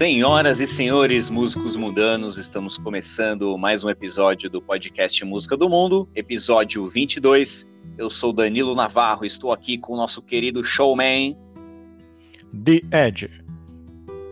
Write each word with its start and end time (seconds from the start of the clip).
Senhoras 0.00 0.60
e 0.60 0.66
senhores 0.66 1.28
músicos 1.28 1.76
mundanos, 1.76 2.38
estamos 2.38 2.78
começando 2.78 3.58
mais 3.58 3.84
um 3.84 3.90
episódio 3.90 4.48
do 4.48 4.62
podcast 4.62 5.22
Música 5.26 5.58
do 5.58 5.68
Mundo, 5.68 6.08
episódio 6.14 6.86
22. 6.86 7.68
Eu 7.98 8.08
sou 8.08 8.32
Danilo 8.32 8.74
Navarro, 8.74 9.26
estou 9.26 9.52
aqui 9.52 9.76
com 9.76 9.92
o 9.92 9.96
nosso 9.98 10.22
querido 10.22 10.64
showman 10.64 11.36
The 12.64 12.80
Edge. 13.08 13.28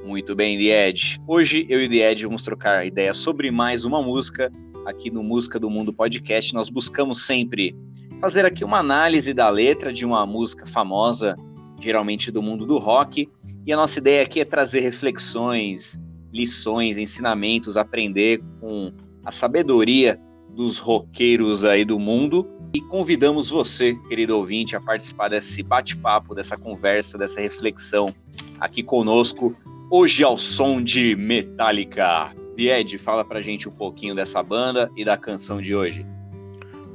Muito 0.07 0.35
bem, 0.35 0.57
The 0.57 0.89
Edge. 0.89 1.21
Hoje 1.27 1.67
eu 1.69 1.83
e 1.83 1.87
The 1.87 2.13
Edge 2.13 2.25
vamos 2.25 2.43
trocar 2.43 2.87
ideias 2.87 3.19
sobre 3.19 3.51
mais 3.51 3.85
uma 3.85 4.03
música 4.03 4.51
aqui 4.87 5.11
no 5.11 5.23
Música 5.23 5.61
do 5.61 5.69
Mundo 5.69 5.93
podcast. 5.93 6.55
Nós 6.55 6.71
buscamos 6.71 7.27
sempre 7.27 7.77
fazer 8.23 8.47
aqui 8.47 8.65
uma 8.65 8.79
análise 8.79 9.35
da 9.35 9.51
letra 9.51 9.93
de 9.93 10.07
uma 10.07 10.25
música 10.25 10.65
famosa, 10.65 11.37
geralmente 11.79 12.31
do 12.31 12.43
mundo 12.43 12.65
do 12.65 12.79
rock, 12.79 13.29
e 13.69 13.73
a 13.73 13.77
nossa 13.77 13.99
ideia 13.99 14.23
aqui 14.23 14.41
é 14.41 14.47
trazer 14.47 14.81
reflexões, 14.81 16.01
lições, 16.33 16.97
ensinamentos, 16.97 17.77
aprender 17.77 18.41
com 18.63 18.91
a 19.23 19.31
sabedoria 19.31 20.19
dos 20.57 20.79
roqueiros 20.79 21.67
aí 21.67 21.85
do 21.85 21.99
mundo. 21.99 22.49
E 22.73 22.81
convidamos 22.81 23.51
você, 23.51 23.95
querido 24.09 24.35
ouvinte, 24.39 24.75
a 24.75 24.81
participar 24.81 25.29
desse 25.29 25.63
bate-papo, 25.63 26.35
dessa 26.35 26.57
conversa, 26.57 27.19
dessa 27.19 27.43
reflexão 27.43 28.15
aqui 28.59 28.83
conosco, 28.83 29.55
hoje 29.91 30.25
ao 30.25 30.39
som 30.39 30.83
de 30.83 31.15
Metallica. 31.15 32.33
Ed, 32.57 32.97
fala 32.97 33.23
pra 33.23 33.43
gente 33.43 33.69
um 33.69 33.73
pouquinho 33.73 34.15
dessa 34.15 34.43
banda 34.43 34.91
e 34.97 35.05
da 35.05 35.19
canção 35.19 35.61
de 35.61 35.75
hoje. 35.75 36.07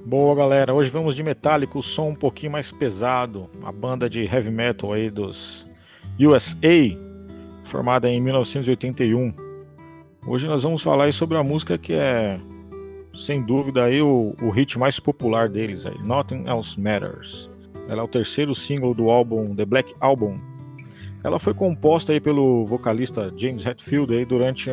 Boa 0.08 0.36
galera, 0.36 0.74
hoje 0.74 0.90
vamos 0.90 1.16
de 1.16 1.22
Metallica, 1.22 1.78
o 1.78 1.84
som 1.84 2.10
um 2.10 2.16
pouquinho 2.16 2.52
mais 2.52 2.72
pesado, 2.72 3.48
a 3.64 3.72
banda 3.72 4.10
de 4.10 4.24
heavy 4.24 4.50
metal 4.50 4.92
aí 4.92 5.12
dos 5.12 5.72
USA, 6.20 6.98
formada 7.64 8.10
em 8.10 8.22
1981. 8.22 9.34
Hoje 10.28 10.48
nós 10.48 10.64
vamos 10.64 10.82
falar 10.82 11.12
sobre 11.12 11.38
a 11.38 11.44
música 11.44 11.78
que 11.78 11.94
é, 11.94 12.40
sem 13.14 13.44
dúvida, 13.44 13.86
aí, 13.86 14.02
o, 14.02 14.36
o 14.42 14.50
hit 14.50 14.78
mais 14.78 15.00
popular 15.00 15.50
deles, 15.50 15.86
aí, 15.86 15.98
Nothing 16.04 16.48
Else 16.48 16.80
Matters. 16.80 17.50
Ela 17.88 18.02
é 18.02 18.04
o 18.04 18.08
terceiro 18.08 18.56
single 18.56 18.94
do 18.94 19.10
álbum 19.10 19.56
The 19.56 19.66
Black 19.66 19.94
Album. 20.00 20.40
Ela 21.24 21.40
foi 21.40 21.54
composta 21.54 22.12
aí 22.12 22.20
pelo 22.20 22.66
vocalista 22.66 23.34
James 23.36 23.66
Hetfield 23.66 24.14
aí 24.14 24.26
durante 24.26 24.70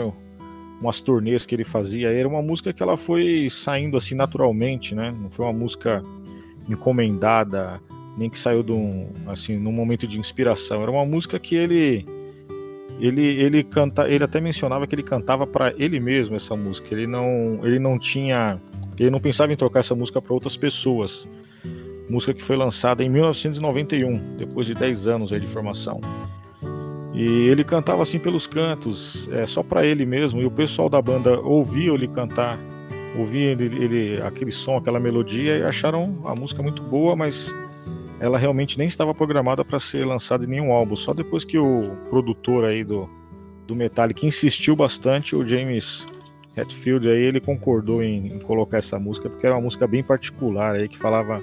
umas 0.80 1.00
turnês 1.00 1.46
que 1.46 1.55
ele 1.55 1.64
fazia. 1.64 2.12
Era 2.12 2.28
uma 2.28 2.42
música 2.42 2.72
que 2.72 2.83
ela 2.83 2.96
foi 2.96 3.48
saindo 3.50 3.96
assim 3.96 4.14
naturalmente, 4.14 4.94
né? 4.94 5.11
Não 5.11 5.30
foi 5.30 5.46
uma 5.46 5.52
música 5.52 6.02
encomendada 6.68 7.80
nem 8.16 8.28
que 8.28 8.39
saiu 8.39 8.62
de 8.62 8.72
um, 8.72 9.08
assim, 9.27 9.56
num 9.56 9.72
momento 9.72 10.06
de 10.06 10.19
inspiração. 10.19 10.83
Era 10.83 10.91
uma 10.91 11.05
música 11.05 11.39
que 11.39 11.55
ele 11.55 12.05
ele 13.00 13.22
ele 13.22 13.64
canta, 13.64 14.08
ele 14.08 14.22
até 14.22 14.41
mencionava 14.41 14.86
que 14.86 14.94
ele 14.94 15.02
cantava 15.02 15.47
para 15.47 15.72
ele 15.78 15.98
mesmo 15.98 16.36
essa 16.36 16.55
música. 16.55 16.89
Ele 16.92 17.06
não 17.06 17.61
ele 17.62 17.78
não 17.78 17.98
tinha, 17.98 18.61
ele 18.98 19.11
não 19.11 19.20
pensava 19.20 19.52
em 19.52 19.56
trocar 19.56 19.80
essa 19.80 19.94
música 19.94 20.20
para 20.20 20.34
outras 20.34 20.56
pessoas. 20.56 21.29
Música 22.08 22.34
que 22.34 22.42
foi 22.42 22.57
lançada 22.57 23.05
em 23.05 23.08
1991, 23.08 24.36
depois 24.36 24.67
de 24.67 24.74
10 24.74 25.07
anos 25.07 25.30
de 25.30 25.46
formação. 25.46 26.01
E 27.14 27.48
ele 27.48 27.64
cantava 27.64 28.02
assim 28.02 28.18
pelos 28.18 28.46
cantos, 28.46 29.29
é, 29.33 29.46
só 29.46 29.63
para 29.63 29.84
ele 29.84 30.05
mesmo. 30.05 30.40
E 30.40 30.45
o 30.45 30.51
pessoal 30.51 30.89
da 30.89 31.01
banda 31.01 31.40
ouvia 31.40 31.92
ele 31.92 32.08
cantar, 32.08 32.58
ouvia 33.17 33.52
ele, 33.52 33.64
ele, 33.64 34.23
aquele 34.23 34.51
som, 34.51 34.77
aquela 34.77 34.98
melodia 34.98 35.58
e 35.58 35.63
acharam 35.63 36.20
a 36.24 36.34
música 36.34 36.63
muito 36.63 36.83
boa, 36.83 37.14
mas 37.14 37.52
ela 38.20 38.36
realmente 38.36 38.77
nem 38.77 38.86
estava 38.86 39.14
programada 39.14 39.64
para 39.64 39.79
ser 39.79 40.05
lançada 40.05 40.45
em 40.45 40.48
nenhum 40.48 40.70
álbum. 40.70 40.95
Só 40.95 41.14
depois 41.14 41.42
que 41.42 41.58
o 41.58 41.97
produtor 42.11 42.67
aí 42.67 42.85
do, 42.85 43.08
do 43.67 43.75
Metallica 43.75 44.27
insistiu 44.27 44.77
bastante, 44.77 45.35
o 45.35 45.42
James 45.42 46.07
Hetfield 46.55 47.08
aí 47.08 47.23
ele 47.23 47.41
concordou 47.41 48.03
em, 48.03 48.35
em, 48.35 48.39
colocar 48.41 48.77
essa 48.77 48.98
música 48.98 49.31
porque 49.31 49.47
era 49.47 49.55
uma 49.57 49.63
música 49.63 49.86
bem 49.86 50.03
particular 50.03 50.75
aí 50.75 50.89
que 50.89 50.98
falava 50.98 51.42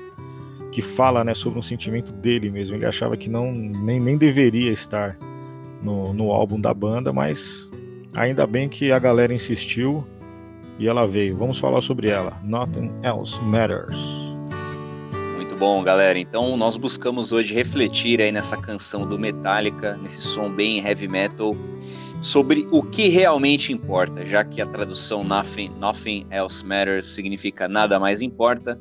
que 0.71 0.81
fala 0.81 1.23
né 1.23 1.33
sobre 1.33 1.57
um 1.57 1.63
sentimento 1.63 2.11
dele 2.11 2.51
mesmo. 2.51 2.75
Ele 2.75 2.85
achava 2.85 3.17
que 3.17 3.27
não 3.27 3.51
nem, 3.51 3.99
nem 3.99 4.15
deveria 4.15 4.71
estar 4.71 5.17
no, 5.81 6.13
no 6.13 6.31
álbum 6.31 6.61
da 6.61 6.73
banda, 6.75 7.11
mas 7.11 7.71
ainda 8.13 8.45
bem 8.45 8.69
que 8.69 8.91
a 8.91 8.99
galera 8.99 9.33
insistiu 9.33 10.05
e 10.77 10.87
ela 10.87 11.07
veio. 11.07 11.35
Vamos 11.35 11.57
falar 11.57 11.81
sobre 11.81 12.09
ela. 12.09 12.39
Nothing 12.43 12.91
else 13.01 13.41
matters 13.43 14.26
bom, 15.57 15.83
galera. 15.83 16.19
Então, 16.19 16.55
nós 16.55 16.77
buscamos 16.77 17.31
hoje 17.31 17.53
refletir 17.53 18.21
aí 18.21 18.31
nessa 18.31 18.55
canção 18.55 19.07
do 19.07 19.17
Metallica, 19.17 19.97
nesse 19.97 20.21
som 20.21 20.51
bem 20.51 20.77
heavy 20.85 21.07
metal, 21.07 21.55
sobre 22.21 22.67
o 22.71 22.83
que 22.83 23.09
realmente 23.09 23.73
importa, 23.73 24.23
já 24.23 24.43
que 24.45 24.61
a 24.61 24.67
tradução 24.67 25.23
Nothing, 25.23 25.69
Nothing 25.79 26.27
Else 26.29 26.63
Matters 26.63 27.05
significa 27.07 27.67
nada 27.67 27.99
mais 27.99 28.21
importa. 28.21 28.79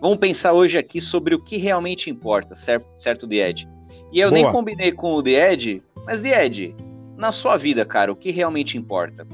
Vamos 0.00 0.18
pensar 0.18 0.52
hoje 0.52 0.76
aqui 0.76 1.00
sobre 1.00 1.34
o 1.34 1.42
que 1.42 1.56
realmente 1.56 2.10
importa, 2.10 2.56
certo, 2.56 2.86
certo 2.98 3.28
The 3.28 3.48
Ed? 3.48 3.68
E 4.12 4.18
eu 4.18 4.30
Boa. 4.30 4.42
nem 4.42 4.52
combinei 4.52 4.90
com 4.90 5.14
o 5.14 5.22
The 5.22 5.52
Ed, 5.52 5.82
mas 6.04 6.20
The 6.20 6.44
Ed, 6.44 6.74
na 7.16 7.30
sua 7.30 7.56
vida, 7.56 7.84
cara, 7.84 8.10
o 8.10 8.16
que 8.16 8.32
realmente 8.32 8.76
importa? 8.76 9.26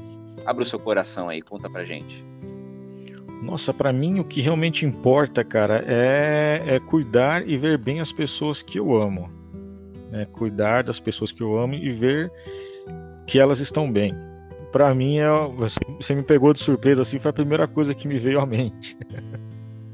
Abra 0.45 0.63
o 0.63 0.65
seu 0.65 0.77
coração 0.77 1.27
aí, 1.27 1.41
conta 1.41 1.69
pra 1.69 1.83
gente. 1.83 2.23
Nossa, 3.43 3.73
para 3.73 3.91
mim 3.91 4.19
o 4.19 4.23
que 4.23 4.39
realmente 4.39 4.85
importa, 4.85 5.43
cara, 5.43 5.83
é, 5.85 6.63
é 6.65 6.79
cuidar 6.79 7.47
e 7.47 7.57
ver 7.57 7.77
bem 7.77 7.99
as 7.99 8.11
pessoas 8.11 8.63
que 8.63 8.79
eu 8.79 8.95
amo. 8.95 9.29
É 10.13 10.25
cuidar 10.25 10.83
das 10.83 10.99
pessoas 10.99 11.31
que 11.31 11.41
eu 11.41 11.59
amo 11.59 11.73
e 11.73 11.91
ver 11.91 12.31
que 13.27 13.39
elas 13.39 13.59
estão 13.59 13.91
bem. 13.91 14.13
Para 14.71 14.93
mim, 14.93 15.19
é, 15.19 15.27
você 15.97 16.15
me 16.15 16.23
pegou 16.23 16.53
de 16.53 16.59
surpresa 16.59 17.01
assim, 17.01 17.19
foi 17.19 17.29
a 17.29 17.33
primeira 17.33 17.67
coisa 17.67 17.93
que 17.93 18.07
me 18.07 18.17
veio 18.17 18.39
à 18.39 18.45
mente. 18.45 18.97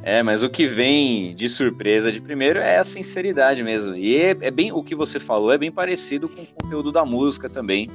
É, 0.02 0.24
mas 0.24 0.42
o 0.42 0.50
que 0.50 0.66
vem 0.66 1.36
de 1.36 1.50
surpresa 1.50 2.10
de 2.12 2.22
primeiro 2.22 2.60
é 2.60 2.78
a 2.78 2.84
sinceridade 2.84 3.62
mesmo. 3.64 3.96
E 3.96 4.16
é, 4.16 4.30
é, 4.42 4.50
bem 4.50 4.72
o 4.72 4.82
que 4.82 4.96
você 4.96 5.20
falou, 5.20 5.52
é 5.52 5.58
bem 5.58 5.72
parecido 5.72 6.30
com 6.30 6.42
o 6.42 6.46
conteúdo 6.46 6.92
da 6.92 7.04
música 7.04 7.50
também, 7.50 7.90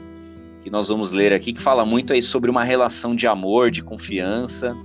que 0.63 0.69
nós 0.69 0.89
vamos 0.89 1.13
ler 1.13 1.33
aqui, 1.33 1.53
que 1.53 1.63
fala 1.63 1.85
muito 1.85 2.13
aí 2.13 2.21
sobre 2.21 2.51
uma 2.51 2.63
relação 2.63 3.15
de 3.15 3.27
amor, 3.27 3.71
de 3.71 3.83
confiança. 3.83 4.77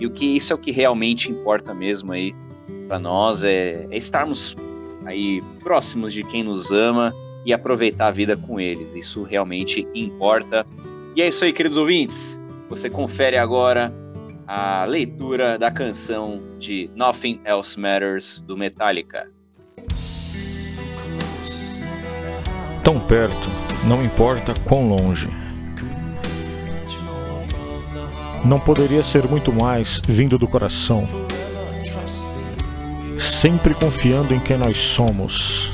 E 0.00 0.06
o 0.06 0.10
que 0.10 0.24
isso 0.36 0.52
é 0.52 0.56
o 0.56 0.58
que 0.58 0.72
realmente 0.72 1.30
importa 1.30 1.74
mesmo 1.74 2.12
aí 2.12 2.34
para 2.88 2.98
nós 2.98 3.44
é, 3.44 3.86
é, 3.90 3.96
estarmos 3.96 4.56
aí 5.04 5.42
próximos 5.62 6.12
de 6.12 6.24
quem 6.24 6.42
nos 6.42 6.72
ama 6.72 7.14
e 7.44 7.52
aproveitar 7.52 8.08
a 8.08 8.10
vida 8.10 8.36
com 8.36 8.58
eles. 8.58 8.94
Isso 8.94 9.22
realmente 9.22 9.86
importa. 9.94 10.66
E 11.14 11.22
é 11.22 11.28
isso 11.28 11.44
aí, 11.44 11.52
queridos 11.52 11.78
ouvintes. 11.78 12.40
Você 12.68 12.88
confere 12.88 13.36
agora 13.36 13.94
a 14.46 14.84
leitura 14.84 15.58
da 15.58 15.70
canção 15.70 16.40
de 16.58 16.90
Nothing 16.96 17.40
Else 17.44 17.78
Matters 17.78 18.40
do 18.40 18.56
Metallica. 18.56 19.30
Tão 22.82 22.98
perto, 22.98 23.48
não 23.86 24.02
importa 24.02 24.54
quão 24.66 24.88
longe. 24.88 25.28
Não 28.44 28.58
poderia 28.58 29.02
ser 29.02 29.28
muito 29.28 29.52
mais 29.52 30.00
vindo 30.06 30.38
do 30.38 30.48
coração. 30.48 31.06
Sempre 33.18 33.74
confiando 33.74 34.34
em 34.34 34.40
quem 34.40 34.56
nós 34.56 34.76
somos. 34.78 35.70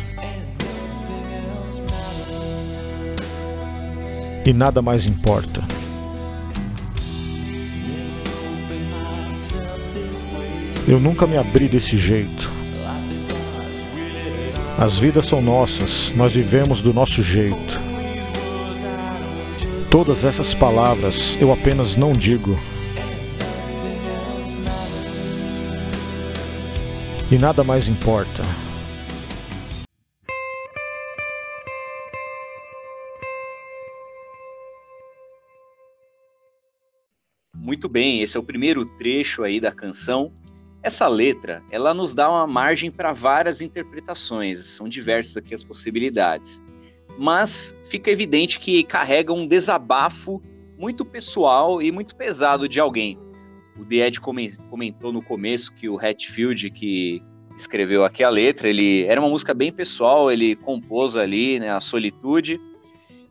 E 4.45 4.53
nada 4.53 4.81
mais 4.81 5.07
importa. 5.07 5.63
Eu 10.89 11.01
nunca 11.01 11.27
me 11.27 11.37
abri 11.37 11.69
desse 11.69 11.97
jeito. 11.97 12.53
As 14.79 14.99
vidas 14.99 15.27
são 15.27 15.41
nossas, 15.41 16.13
nós 16.15 16.33
vivemos 16.33 16.81
do 16.83 16.93
nosso 16.93 17.23
jeito. 17.23 17.86
Todas 19.97 20.27
essas 20.27 20.55
palavras 20.55 21.39
eu 21.41 21.51
apenas 21.51 21.97
não 21.97 22.13
digo. 22.13 22.55
E 27.33 27.39
nada 27.39 27.65
mais 27.65 27.89
importa. 27.89 28.43
Muito 37.55 37.89
bem, 37.89 38.21
esse 38.21 38.37
é 38.37 38.41
o 38.41 38.43
primeiro 38.43 38.85
trecho 38.85 39.45
aí 39.45 39.59
da 39.59 39.73
canção. 39.73 40.31
Essa 40.83 41.09
letra, 41.09 41.63
ela 41.71 41.95
nos 41.95 42.13
dá 42.13 42.29
uma 42.29 42.47
margem 42.47 42.91
para 42.91 43.15
várias 43.15 43.63
interpretações, 43.63 44.63
são 44.67 44.91
diversas 44.91 45.39
aqui 45.39 45.55
as 45.55 45.65
possibilidades 45.65 46.63
mas 47.19 47.77
fica 47.85 48.11
evidente 48.11 48.59
que 48.59 48.83
carrega 48.83 49.33
um 49.33 49.47
desabafo 49.47 50.43
muito 50.79 51.05
pessoal 51.05 51.81
e 51.81 51.91
muito 51.91 52.15
pesado 52.15 52.69
de 52.69 52.79
alguém. 52.79 53.19
O 53.79 53.85
The 53.85 54.07
Ed 54.07 54.21
comentou 54.21 55.13
no 55.13 55.23
começo 55.23 55.73
que 55.73 55.89
o 55.89 55.99
Hatfield, 55.99 56.71
que 56.71 57.23
escreveu 57.57 58.05
aqui 58.05 58.23
a 58.23 58.29
letra, 58.29 58.69
ele 58.69 59.05
era 59.05 59.21
uma 59.21 59.31
música 59.31 59.55
bem 59.55 59.73
pessoal, 59.73 60.31
ele 60.31 60.55
compôs 60.57 61.17
ali 61.17 61.59
né, 61.59 61.71
a 61.71 61.81
solitude, 61.81 62.61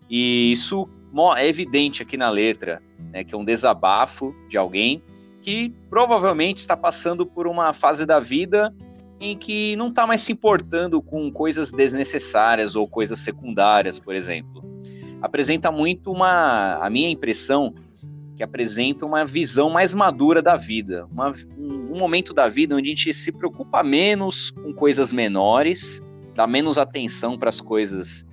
e 0.09 0.51
isso 0.51 0.89
é 1.37 1.47
evidente 1.47 2.01
aqui 2.01 2.17
na 2.17 2.29
letra, 2.29 2.81
né, 3.11 3.23
que 3.23 3.33
é 3.33 3.37
um 3.37 3.45
desabafo 3.45 4.35
de 4.49 4.57
alguém 4.57 5.01
que 5.41 5.71
provavelmente 5.89 6.57
está 6.57 6.75
passando 6.75 7.25
por 7.25 7.47
uma 7.47 7.71
fase 7.71 8.05
da 8.05 8.19
vida 8.19 8.73
em 9.25 9.37
que 9.37 9.75
não 9.75 9.89
está 9.89 10.05
mais 10.05 10.21
se 10.21 10.31
importando 10.31 11.01
com 11.01 11.31
coisas 11.31 11.71
desnecessárias 11.71 12.75
ou 12.75 12.87
coisas 12.87 13.19
secundárias, 13.19 13.99
por 13.99 14.13
exemplo. 14.13 14.63
Apresenta 15.21 15.71
muito 15.71 16.11
uma, 16.11 16.75
a 16.75 16.89
minha 16.89 17.09
impressão, 17.09 17.73
que 18.37 18.43
apresenta 18.43 19.05
uma 19.05 19.25
visão 19.25 19.69
mais 19.69 19.95
madura 19.95 20.41
da 20.41 20.55
vida, 20.55 21.07
uma, 21.11 21.31
um, 21.57 21.93
um 21.93 21.97
momento 21.97 22.33
da 22.33 22.47
vida 22.47 22.75
onde 22.75 22.87
a 22.87 22.89
gente 22.89 23.13
se 23.13 23.31
preocupa 23.31 23.81
menos 23.81 24.51
com 24.51 24.73
coisas 24.73 25.11
menores, 25.11 26.03
dá 26.35 26.45
menos 26.45 26.77
atenção 26.77 27.37
para 27.37 27.49
as 27.49 27.61
coisas 27.61 28.25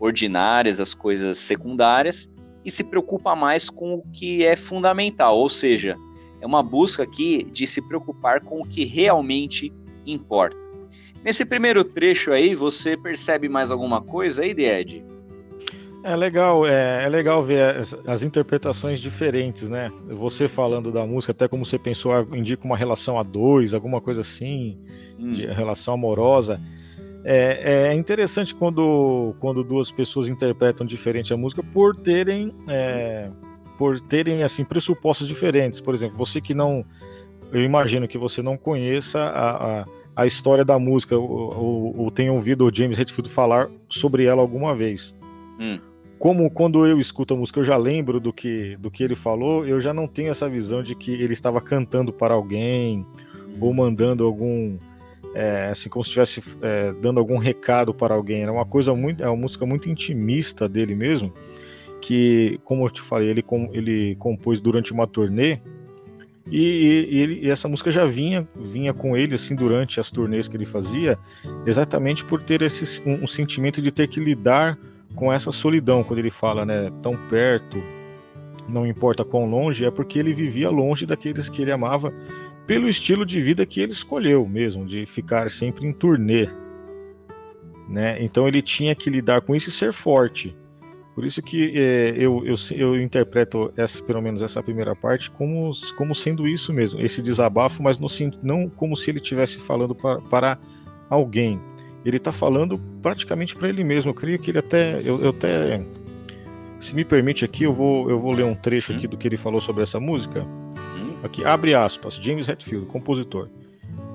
ordinárias, 0.00 0.80
as 0.80 0.94
coisas 0.94 1.38
secundárias, 1.38 2.28
e 2.64 2.70
se 2.70 2.82
preocupa 2.82 3.36
mais 3.36 3.68
com 3.68 3.94
o 3.94 4.02
que 4.12 4.44
é 4.44 4.56
fundamental, 4.56 5.38
ou 5.38 5.48
seja, 5.48 5.96
é 6.40 6.46
uma 6.46 6.62
busca 6.62 7.04
aqui 7.04 7.44
de 7.52 7.66
se 7.66 7.80
preocupar 7.80 8.40
com 8.40 8.60
o 8.60 8.66
que 8.66 8.84
realmente 8.84 9.72
importa. 10.06 10.56
Nesse 11.24 11.44
primeiro 11.44 11.84
trecho 11.84 12.32
aí, 12.32 12.54
você 12.54 12.96
percebe 12.96 13.48
mais 13.48 13.70
alguma 13.70 14.00
coisa 14.00 14.42
aí, 14.42 14.50
Ed? 14.50 15.04
É 16.04 16.16
legal, 16.16 16.66
é, 16.66 17.04
é 17.04 17.08
legal 17.08 17.44
ver 17.44 17.76
as, 17.76 17.94
as, 18.04 18.24
interpretações 18.24 18.98
diferentes, 18.98 19.70
né? 19.70 19.88
Você 20.08 20.48
falando 20.48 20.90
da 20.90 21.06
música, 21.06 21.30
até 21.30 21.46
como 21.46 21.64
você 21.64 21.78
pensou, 21.78 22.12
ah, 22.12 22.26
indica 22.32 22.64
uma 22.64 22.76
relação 22.76 23.20
a 23.20 23.22
dois, 23.22 23.72
alguma 23.72 24.00
coisa 24.00 24.20
assim, 24.22 24.80
hum. 25.16 25.30
de 25.30 25.46
relação 25.46 25.94
amorosa. 25.94 26.60
É, 27.24 27.90
é, 27.90 27.94
interessante 27.94 28.52
quando, 28.52 29.36
quando 29.38 29.62
duas 29.62 29.92
pessoas 29.92 30.28
interpretam 30.28 30.84
diferente 30.84 31.32
a 31.32 31.36
música 31.36 31.62
por 31.62 31.94
terem 31.94 32.52
é, 32.68 33.30
por 33.78 34.00
terem 34.00 34.42
assim 34.42 34.64
pressupostos 34.64 35.28
diferentes. 35.28 35.80
Por 35.80 35.94
exemplo, 35.94 36.16
você 36.16 36.40
que 36.40 36.52
não, 36.52 36.84
eu 37.52 37.62
imagino 37.62 38.08
que 38.08 38.18
você 38.18 38.42
não 38.42 38.56
conheça 38.56 39.20
a, 39.20 39.80
a, 39.80 39.84
a 40.16 40.26
história 40.26 40.64
da 40.64 40.78
música 40.78 41.16
ou, 41.16 41.56
ou, 41.56 42.00
ou 42.00 42.10
tenha 42.10 42.32
ouvido 42.32 42.66
o 42.66 42.74
James 42.74 42.98
Hetfield 42.98 43.30
falar 43.30 43.70
sobre 43.88 44.24
ela 44.24 44.40
alguma 44.40 44.74
vez. 44.74 45.14
Hum 45.60 45.78
como 46.22 46.48
quando 46.48 46.86
eu 46.86 47.00
escuto 47.00 47.34
a 47.34 47.36
música 47.36 47.58
eu 47.58 47.64
já 47.64 47.76
lembro 47.76 48.20
do 48.20 48.32
que, 48.32 48.76
do 48.76 48.92
que 48.92 49.02
ele 49.02 49.16
falou, 49.16 49.66
eu 49.66 49.80
já 49.80 49.92
não 49.92 50.06
tenho 50.06 50.30
essa 50.30 50.48
visão 50.48 50.80
de 50.80 50.94
que 50.94 51.10
ele 51.10 51.32
estava 51.32 51.60
cantando 51.60 52.12
para 52.12 52.32
alguém 52.32 53.04
ou 53.60 53.74
mandando 53.74 54.24
algum, 54.24 54.78
é, 55.34 55.70
assim, 55.72 55.88
como 55.88 56.04
se 56.04 56.10
estivesse 56.10 56.56
é, 56.62 56.92
dando 56.92 57.18
algum 57.18 57.38
recado 57.38 57.92
para 57.92 58.14
alguém. 58.14 58.42
Era 58.42 58.52
uma 58.52 58.64
coisa 58.64 58.94
muito, 58.94 59.20
é 59.20 59.26
uma 59.26 59.34
música 59.34 59.66
muito 59.66 59.88
intimista 59.88 60.68
dele 60.68 60.94
mesmo, 60.94 61.32
que, 62.00 62.60
como 62.64 62.86
eu 62.86 62.90
te 62.90 63.02
falei, 63.02 63.28
ele, 63.28 63.42
com, 63.42 63.68
ele 63.72 64.14
compôs 64.14 64.60
durante 64.60 64.92
uma 64.92 65.08
turnê 65.08 65.58
e, 66.50 67.08
e, 67.10 67.18
ele, 67.20 67.40
e, 67.42 67.50
essa 67.50 67.68
música 67.68 67.90
já 67.90 68.04
vinha 68.04 68.46
vinha 68.54 68.92
com 68.92 69.16
ele 69.16 69.34
assim 69.34 69.54
durante 69.54 70.00
as 70.00 70.10
turnês 70.10 70.48
que 70.48 70.56
ele 70.56 70.66
fazia, 70.66 71.18
exatamente 71.66 72.24
por 72.24 72.42
ter 72.42 72.62
esse 72.62 73.00
um, 73.06 73.24
um 73.24 73.26
sentimento 73.26 73.80
de 73.80 73.90
ter 73.90 74.08
que 74.08 74.20
lidar 74.20 74.78
com 75.14 75.32
essa 75.32 75.52
solidão, 75.52 76.02
quando 76.02 76.18
ele 76.18 76.30
fala, 76.30 76.64
né, 76.64 76.90
tão 77.02 77.16
perto, 77.28 77.82
não 78.68 78.86
importa 78.86 79.24
quão 79.24 79.48
longe, 79.48 79.84
é 79.84 79.90
porque 79.90 80.18
ele 80.18 80.32
vivia 80.32 80.70
longe 80.70 81.04
daqueles 81.04 81.48
que 81.48 81.62
ele 81.62 81.72
amava 81.72 82.12
pelo 82.66 82.88
estilo 82.88 83.26
de 83.26 83.40
vida 83.40 83.66
que 83.66 83.80
ele 83.80 83.92
escolheu 83.92 84.48
mesmo, 84.48 84.86
de 84.86 85.04
ficar 85.04 85.50
sempre 85.50 85.86
em 85.86 85.92
turnê. 85.92 86.48
Né? 87.88 88.22
Então 88.22 88.48
ele 88.48 88.62
tinha 88.62 88.94
que 88.94 89.10
lidar 89.10 89.42
com 89.42 89.54
isso 89.54 89.68
e 89.68 89.72
ser 89.72 89.92
forte. 89.92 90.56
Por 91.14 91.26
isso 91.26 91.42
que 91.42 91.72
é, 91.76 92.14
eu, 92.16 92.42
eu, 92.46 92.54
eu, 92.74 93.00
interpreto 93.00 93.70
essa, 93.76 94.02
pelo 94.02 94.22
menos 94.22 94.40
essa 94.40 94.62
primeira 94.62 94.96
parte 94.96 95.30
como, 95.30 95.70
como 95.96 96.14
sendo 96.14 96.48
isso 96.48 96.72
mesmo, 96.72 97.00
esse 97.00 97.20
desabafo, 97.20 97.82
mas 97.82 97.98
no, 97.98 98.08
não 98.42 98.68
como 98.68 98.96
se 98.96 99.10
ele 99.10 99.18
estivesse 99.18 99.60
falando 99.60 99.94
pra, 99.94 100.20
para 100.22 100.58
alguém, 101.10 101.60
ele 102.04 102.16
está 102.16 102.32
falando 102.32 102.78
praticamente 103.02 103.54
para 103.54 103.68
ele 103.68 103.84
mesmo. 103.84 104.10
Eu 104.10 104.14
creio 104.14 104.38
que 104.38 104.50
ele 104.50 104.58
até, 104.58 105.00
eu, 105.04 105.20
eu, 105.20 105.30
até, 105.30 105.84
se 106.80 106.94
me 106.94 107.04
permite 107.04 107.44
aqui, 107.44 107.64
eu 107.64 107.74
vou, 107.74 108.08
eu 108.10 108.18
vou 108.18 108.32
ler 108.32 108.44
um 108.44 108.54
trecho 108.54 108.92
aqui 108.92 109.06
do 109.06 109.16
que 109.18 109.28
ele 109.28 109.36
falou 109.36 109.60
sobre 109.60 109.82
essa 109.82 110.00
música. 110.00 110.46
Aqui 111.22 111.44
abre 111.44 111.74
aspas, 111.74 112.14
James 112.14 112.48
Hetfield, 112.48 112.86
compositor. 112.86 113.48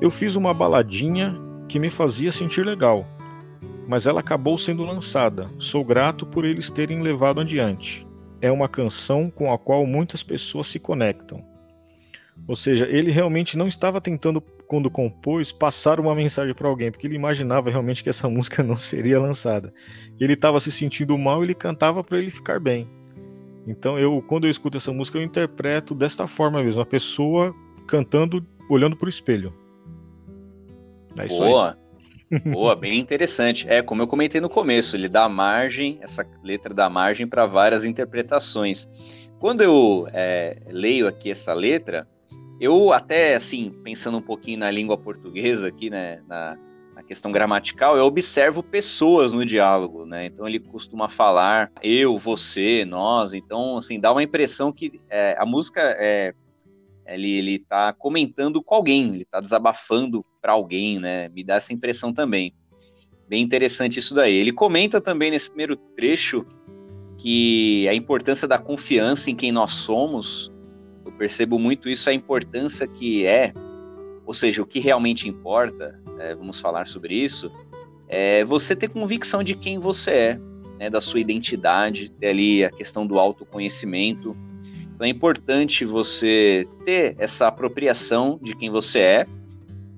Eu 0.01 0.09
fiz 0.09 0.35
uma 0.35 0.53
baladinha 0.53 1.39
que 1.69 1.79
me 1.79 1.89
fazia 1.89 2.31
sentir 2.31 2.65
legal, 2.65 3.05
mas 3.87 4.05
ela 4.05 4.19
acabou 4.19 4.57
sendo 4.57 4.83
lançada. 4.83 5.47
Sou 5.57 5.83
grato 5.83 6.25
por 6.25 6.43
eles 6.43 6.69
terem 6.69 7.01
levado 7.01 7.39
adiante. 7.39 8.05
É 8.41 8.51
uma 8.51 8.67
canção 8.67 9.31
com 9.31 9.51
a 9.51 9.57
qual 9.57 9.85
muitas 9.85 10.21
pessoas 10.21 10.67
se 10.67 10.77
conectam. 10.77 11.43
Ou 12.47 12.55
seja, 12.55 12.85
ele 12.85 13.09
realmente 13.09 13.57
não 13.57 13.67
estava 13.67 13.99
tentando 13.99 14.41
quando 14.67 14.91
compôs, 14.91 15.51
passar 15.51 15.99
uma 15.99 16.13
mensagem 16.13 16.53
para 16.53 16.67
alguém, 16.67 16.91
porque 16.91 17.07
ele 17.07 17.15
imaginava 17.15 17.69
realmente 17.69 18.03
que 18.03 18.09
essa 18.09 18.27
música 18.29 18.61
não 18.61 18.75
seria 18.75 19.19
lançada. 19.19 19.73
Ele 20.19 20.33
estava 20.33 20.59
se 20.59 20.71
sentindo 20.71 21.17
mal, 21.17 21.43
ele 21.43 21.55
cantava 21.55 22.03
para 22.03 22.19
ele 22.19 22.29
ficar 22.29 22.59
bem. 22.59 22.87
Então 23.65 23.97
eu, 23.97 24.21
quando 24.21 24.45
eu 24.45 24.51
escuto 24.51 24.77
essa 24.77 24.91
música, 24.91 25.17
eu 25.17 25.23
interpreto 25.23 25.95
desta 25.95 26.27
forma 26.27 26.61
mesmo, 26.61 26.81
a 26.81 26.85
pessoa 26.85 27.55
cantando, 27.87 28.45
olhando 28.69 28.95
para 28.95 29.05
o 29.05 29.09
espelho. 29.09 29.53
É 31.17 31.27
Boa. 31.27 31.77
Boa, 32.45 32.75
bem 32.75 32.99
interessante. 32.99 33.65
É, 33.69 33.81
como 33.81 34.01
eu 34.01 34.07
comentei 34.07 34.41
no 34.41 34.49
começo, 34.49 34.95
ele 34.95 35.07
dá 35.07 35.29
margem, 35.29 35.97
essa 36.01 36.25
letra 36.43 36.73
dá 36.73 36.89
margem 36.89 37.25
para 37.25 37.45
várias 37.45 37.85
interpretações. 37.85 38.87
Quando 39.39 39.61
eu 39.61 40.07
é, 40.11 40.57
leio 40.67 41.07
aqui 41.07 41.29
essa 41.29 41.53
letra, 41.53 42.07
eu 42.59 42.91
até, 42.91 43.35
assim, 43.35 43.71
pensando 43.83 44.17
um 44.17 44.21
pouquinho 44.21 44.59
na 44.59 44.71
língua 44.71 44.97
portuguesa 44.97 45.67
aqui, 45.67 45.89
né, 45.89 46.21
na, 46.27 46.57
na, 46.95 47.03
questão 47.03 47.31
gramatical, 47.31 47.95
eu 47.95 48.05
observo 48.05 48.63
pessoas 48.63 49.31
no 49.31 49.45
diálogo, 49.45 50.05
né? 50.05 50.25
Então 50.25 50.47
ele 50.47 50.59
costuma 50.59 51.07
falar 51.07 51.71
eu, 51.81 52.17
você, 52.17 52.83
nós. 52.83 53.33
Então, 53.33 53.77
assim, 53.77 53.99
dá 53.99 54.11
uma 54.11 54.23
impressão 54.23 54.73
que 54.73 54.99
é, 55.09 55.35
a 55.39 55.45
música 55.45 55.81
é, 55.99 56.33
ele, 57.07 57.31
ele 57.31 57.59
tá 57.59 57.93
comentando 57.93 58.61
com 58.61 58.75
alguém, 58.75 59.15
ele 59.15 59.25
tá 59.25 59.39
desabafando 59.39 60.25
para 60.41 60.53
alguém, 60.53 60.99
né? 60.99 61.29
Me 61.29 61.43
dá 61.43 61.55
essa 61.55 61.73
impressão 61.73 62.13
também. 62.13 62.53
Bem 63.27 63.43
interessante 63.43 63.99
isso 63.99 64.15
daí. 64.15 64.35
Ele 64.35 64.51
comenta 64.51 65.01
também 65.01 65.31
nesse 65.31 65.49
primeiro 65.49 65.75
trecho 65.75 66.45
que 67.17 67.87
a 67.87 67.95
importância 67.95 68.47
da 68.47 68.57
confiança 68.57 69.29
em 69.29 69.35
quem 69.35 69.51
nós 69.51 69.73
somos 69.73 70.51
eu 71.07 71.11
percebo 71.13 71.57
muito 71.57 71.87
isso, 71.87 72.09
a 72.09 72.13
importância 72.13 72.85
que 72.85 73.25
é, 73.25 73.53
ou 74.25 74.33
seja, 74.33 74.61
o 74.61 74.65
que 74.65 74.77
realmente 74.77 75.29
importa, 75.29 75.97
é, 76.19 76.35
vamos 76.35 76.59
falar 76.59 76.85
sobre 76.85 77.15
isso, 77.15 77.49
é 78.09 78.43
você 78.43 78.75
ter 78.75 78.89
convicção 78.89 79.41
de 79.41 79.55
quem 79.55 79.79
você 79.79 80.11
é, 80.11 80.39
né, 80.77 80.89
da 80.89 80.99
sua 80.99 81.21
identidade, 81.21 82.11
ter 82.11 82.27
ali 82.27 82.65
a 82.65 82.69
questão 82.69 83.07
do 83.07 83.17
autoconhecimento. 83.17 84.35
Então 84.97 85.05
é 85.05 85.09
importante 85.09 85.85
você 85.85 86.67
ter 86.83 87.15
essa 87.19 87.47
apropriação 87.47 88.39
de 88.41 88.55
quem 88.55 88.69
você 88.69 88.99
é, 88.99 89.27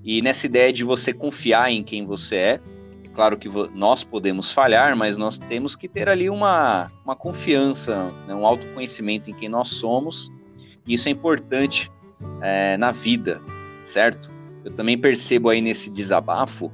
e 0.03 0.21
nessa 0.21 0.45
ideia 0.45 0.73
de 0.73 0.83
você 0.83 1.13
confiar 1.13 1.71
em 1.71 1.81
quem 1.81 2.05
você 2.05 2.35
é, 2.35 2.59
é 3.03 3.07
claro 3.15 3.37
que 3.37 3.47
nós 3.73 4.03
podemos 4.03 4.51
falhar, 4.51 4.95
mas 4.97 5.15
nós 5.15 5.39
temos 5.39 5.75
que 5.75 5.87
ter 5.87 6.09
ali 6.09 6.29
uma, 6.29 6.91
uma 7.03 7.15
confiança, 7.15 8.11
né, 8.27 8.35
um 8.35 8.45
autoconhecimento 8.45 9.29
em 9.29 9.33
quem 9.33 9.47
nós 9.47 9.69
somos 9.69 10.29
isso 10.89 11.07
é 11.07 11.11
importante 11.11 11.91
é, 12.41 12.75
na 12.77 12.91
vida, 12.91 13.41
certo? 13.83 14.31
Eu 14.65 14.71
também 14.73 14.97
percebo 14.97 15.49
aí 15.49 15.61
nesse 15.61 15.89
desabafo 15.89 16.71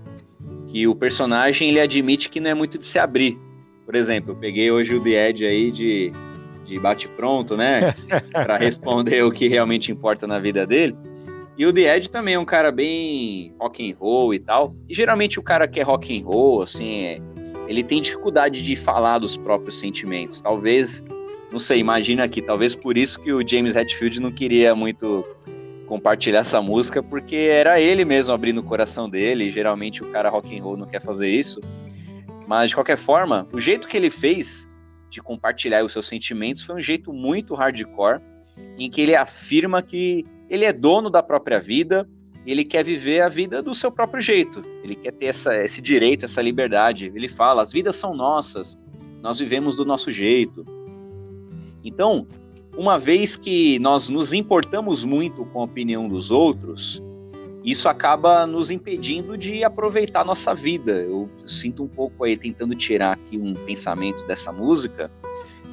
que 0.68 0.88
o 0.88 0.96
personagem 0.96 1.70
ele 1.70 1.80
admite 1.80 2.30
que 2.30 2.40
não 2.40 2.50
é 2.50 2.54
muito 2.54 2.78
de 2.78 2.86
se 2.86 2.98
abrir. 2.98 3.38
Por 3.86 3.94
exemplo, 3.94 4.32
eu 4.32 4.36
peguei 4.36 4.72
hoje 4.72 4.96
o 4.96 5.04
The 5.04 5.26
aí 5.28 5.72
de, 5.72 6.12
de 6.66 6.80
bate-pronto, 6.80 7.56
né? 7.56 7.94
para 8.34 8.58
responder 8.58 9.24
o 9.24 9.32
que 9.32 9.48
realmente 9.48 9.92
importa 9.92 10.26
na 10.26 10.40
vida 10.40 10.66
dele. 10.66 10.96
E 11.58 11.66
o 11.66 11.72
The 11.72 11.96
Ed 11.96 12.10
também 12.10 12.34
é 12.34 12.40
um 12.40 12.46
cara 12.46 12.72
bem 12.72 13.54
rock 13.60 13.90
and 13.90 13.96
roll 13.98 14.34
e 14.34 14.40
tal. 14.40 14.76
E 14.90 14.94
geralmente 14.94 15.40
o 15.40 15.44
cara 15.44 15.68
que 15.68 15.80
é 15.80 15.84
rock 15.84 16.18
and 16.18 16.26
roll, 16.26 16.64
assim, 16.64 17.06
é, 17.06 17.22
ele 17.68 17.84
tem 17.84 18.02
dificuldade 18.02 18.62
de 18.62 18.76
falar 18.76 19.20
dos 19.20 19.38
próprios 19.38 19.80
sentimentos. 19.80 20.42
Talvez 20.42 21.02
não 21.52 21.60
sei, 21.60 21.80
imagina 21.80 22.24
aqui, 22.24 22.42
talvez 22.42 22.76
por 22.76 22.98
isso 22.98 23.18
que 23.22 23.32
o 23.32 23.48
James 23.48 23.78
Hetfield 23.78 24.20
não 24.20 24.32
queria 24.32 24.76
muito 24.76 25.26
compartilhar 25.88 26.40
essa 26.40 26.62
música, 26.62 27.02
porque 27.02 27.36
era 27.36 27.80
ele 27.80 28.04
mesmo 28.04 28.34
abrindo 28.34 28.58
o 28.58 28.64
coração 28.64 29.10
dele, 29.10 29.46
e 29.46 29.52
geralmente 29.52 30.04
o 30.04 30.12
cara 30.12 30.30
rock 30.30 30.58
and 30.58 30.62
roll 30.62 30.76
não 30.76 30.86
quer 30.86 31.02
fazer 31.02 31.30
isso. 31.30 31.62
Mas 32.48 32.70
de 32.70 32.76
qualquer 32.76 32.98
forma, 32.98 33.48
o 33.54 33.60
jeito 33.62 33.88
que 33.88 33.96
ele 33.96 34.10
fez 34.10 34.68
de 35.10 35.22
compartilhar 35.22 35.84
os 35.84 35.94
seus 35.94 36.08
sentimentos 36.08 36.64
foi 36.64 36.76
um 36.76 36.82
jeito 36.82 37.14
muito 37.14 37.54
hardcore, 37.54 38.22
em 38.78 38.90
que 38.90 39.02
ele 39.02 39.16
afirma 39.16 39.82
que 39.82 40.26
ele 40.50 40.66
é 40.66 40.74
dono 40.74 41.10
da 41.10 41.24
própria 41.24 41.60
vida, 41.60 42.08
ele 42.46 42.64
quer 42.64 42.84
viver 42.84 43.22
a 43.22 43.30
vida 43.30 43.62
do 43.62 43.74
seu 43.74 43.92
próprio 43.92 44.22
jeito. 44.22 44.62
Ele 44.84 44.96
quer 44.96 45.12
ter 45.12 45.28
essa, 45.28 45.56
esse 45.64 45.82
direito, 45.82 46.26
essa 46.26 46.42
liberdade. 46.42 47.12
Ele 47.16 47.28
fala: 47.28 47.62
as 47.62 47.72
vidas 47.72 47.96
são 47.96 48.16
nossas, 48.16 48.78
nós 49.22 49.40
vivemos 49.40 49.76
do 49.76 49.84
nosso 49.84 50.12
jeito. 50.12 50.66
Então, 51.84 52.28
uma 52.78 53.00
vez 53.00 53.36
que 53.36 53.80
nós 53.80 54.10
nos 54.10 54.34
importamos 54.34 55.04
muito 55.04 55.46
com 55.46 55.62
a 55.62 55.64
opinião 55.64 56.08
dos 56.08 56.30
outros, 56.30 57.02
isso 57.66 57.90
acaba 57.90 58.46
nos 58.46 58.70
impedindo 58.70 59.36
de 59.36 59.64
aproveitar 59.64 60.22
a 60.22 60.26
nossa 60.26 60.54
vida. 60.54 61.02
Eu 61.02 61.28
sinto 61.48 61.84
um 61.84 61.88
pouco 61.88 62.24
aí 62.24 62.38
tentando 62.38 62.76
tirar 62.76 63.14
aqui 63.14 63.40
um 63.40 63.56
pensamento 63.56 64.24
dessa 64.28 64.52
música. 64.52 65.12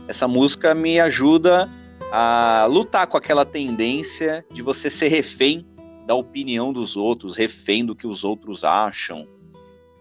Essa 0.08 0.26
música 0.26 0.74
me 0.74 0.98
ajuda 0.98 1.68
a 2.10 2.64
lutar 2.64 3.06
com 3.06 3.18
aquela 3.18 3.44
tendência 3.44 4.42
de 4.50 4.62
você 4.62 4.88
ser 4.88 5.08
refém 5.08 5.66
da 6.06 6.14
opinião 6.14 6.72
dos 6.72 6.96
outros, 6.96 7.36
refém 7.36 7.84
do 7.84 7.94
que 7.94 8.06
os 8.06 8.24
outros 8.24 8.64
acham. 8.64 9.28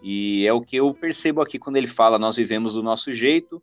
E 0.02 0.48
é 0.48 0.54
o 0.54 0.62
que 0.62 0.78
eu 0.78 0.94
percebo 0.94 1.42
aqui 1.42 1.60
quando 1.60 1.76
ele 1.76 1.88
fala: 1.88 2.18
nós 2.18 2.38
vivemos 2.38 2.74
do 2.74 2.82
nosso 2.82 3.12
jeito. 3.12 3.62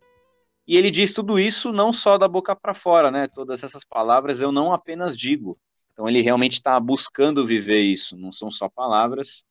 E 0.67 0.77
ele 0.77 0.91
diz 0.91 1.15
tudo 1.15 1.41
isso 1.41 1.73
não 1.73 1.95
só 1.95 2.19
da 2.19 2.29
boca 2.29 2.55
para 2.55 2.75
fora, 2.75 3.11
né? 3.11 3.27
Todas 3.27 3.65
essas 3.65 3.87
palavras 3.87 4.43
eu 4.43 4.53
não 4.53 4.71
apenas 4.71 5.17
digo, 5.17 5.59
então 5.99 6.09
ele 6.09 6.21
realmente 6.21 6.53
está 6.53 6.79
buscando 6.79 7.45
viver 7.45 7.81
isso, 7.81 8.17
não 8.17 8.31
são 8.31 8.53
só 8.53 8.69
palavras. 8.69 9.43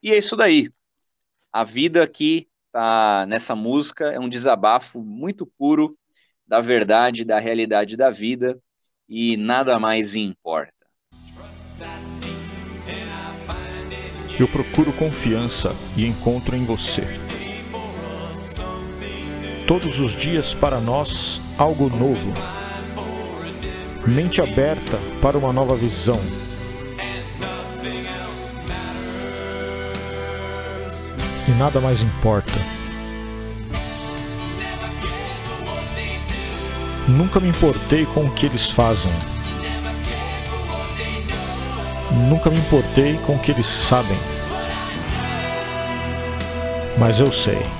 E 0.00 0.12
é 0.12 0.16
isso 0.16 0.36
daí. 0.36 0.70
A 1.52 1.64
vida 1.64 2.00
aqui 2.00 2.46
tá 2.70 3.26
nessa 3.26 3.56
música 3.56 4.04
é 4.04 4.20
um 4.20 4.28
desabafo 4.28 5.02
muito 5.02 5.44
puro 5.44 5.98
da 6.46 6.60
verdade, 6.60 7.24
da 7.24 7.40
realidade 7.40 7.96
da 7.96 8.08
vida 8.08 8.56
e 9.08 9.36
nada 9.36 9.80
mais 9.80 10.14
importa. 10.14 10.86
Eu 14.38 14.46
procuro 14.46 14.92
confiança 14.92 15.74
e 15.96 16.06
encontro 16.06 16.54
em 16.54 16.64
você. 16.64 17.02
Todos 19.66 19.98
os 19.98 20.14
dias 20.14 20.54
para 20.54 20.80
nós 20.80 21.40
algo 21.58 21.88
novo 21.88 22.59
mente 24.06 24.40
aberta 24.40 24.98
para 25.20 25.36
uma 25.36 25.52
nova 25.52 25.76
visão. 25.76 26.20
E 31.48 31.50
nada 31.52 31.80
mais 31.80 32.02
importa. 32.02 32.52
Nunca 37.08 37.40
me 37.40 37.48
importei 37.48 38.06
com 38.06 38.24
o 38.24 38.34
que 38.34 38.46
eles 38.46 38.70
fazem. 38.70 39.10
Nunca 42.28 42.50
me 42.50 42.58
importei 42.58 43.18
com 43.26 43.34
o 43.34 43.38
que 43.38 43.50
eles 43.50 43.66
sabem. 43.66 44.16
Mas 46.98 47.18
eu 47.18 47.32
sei. 47.32 47.79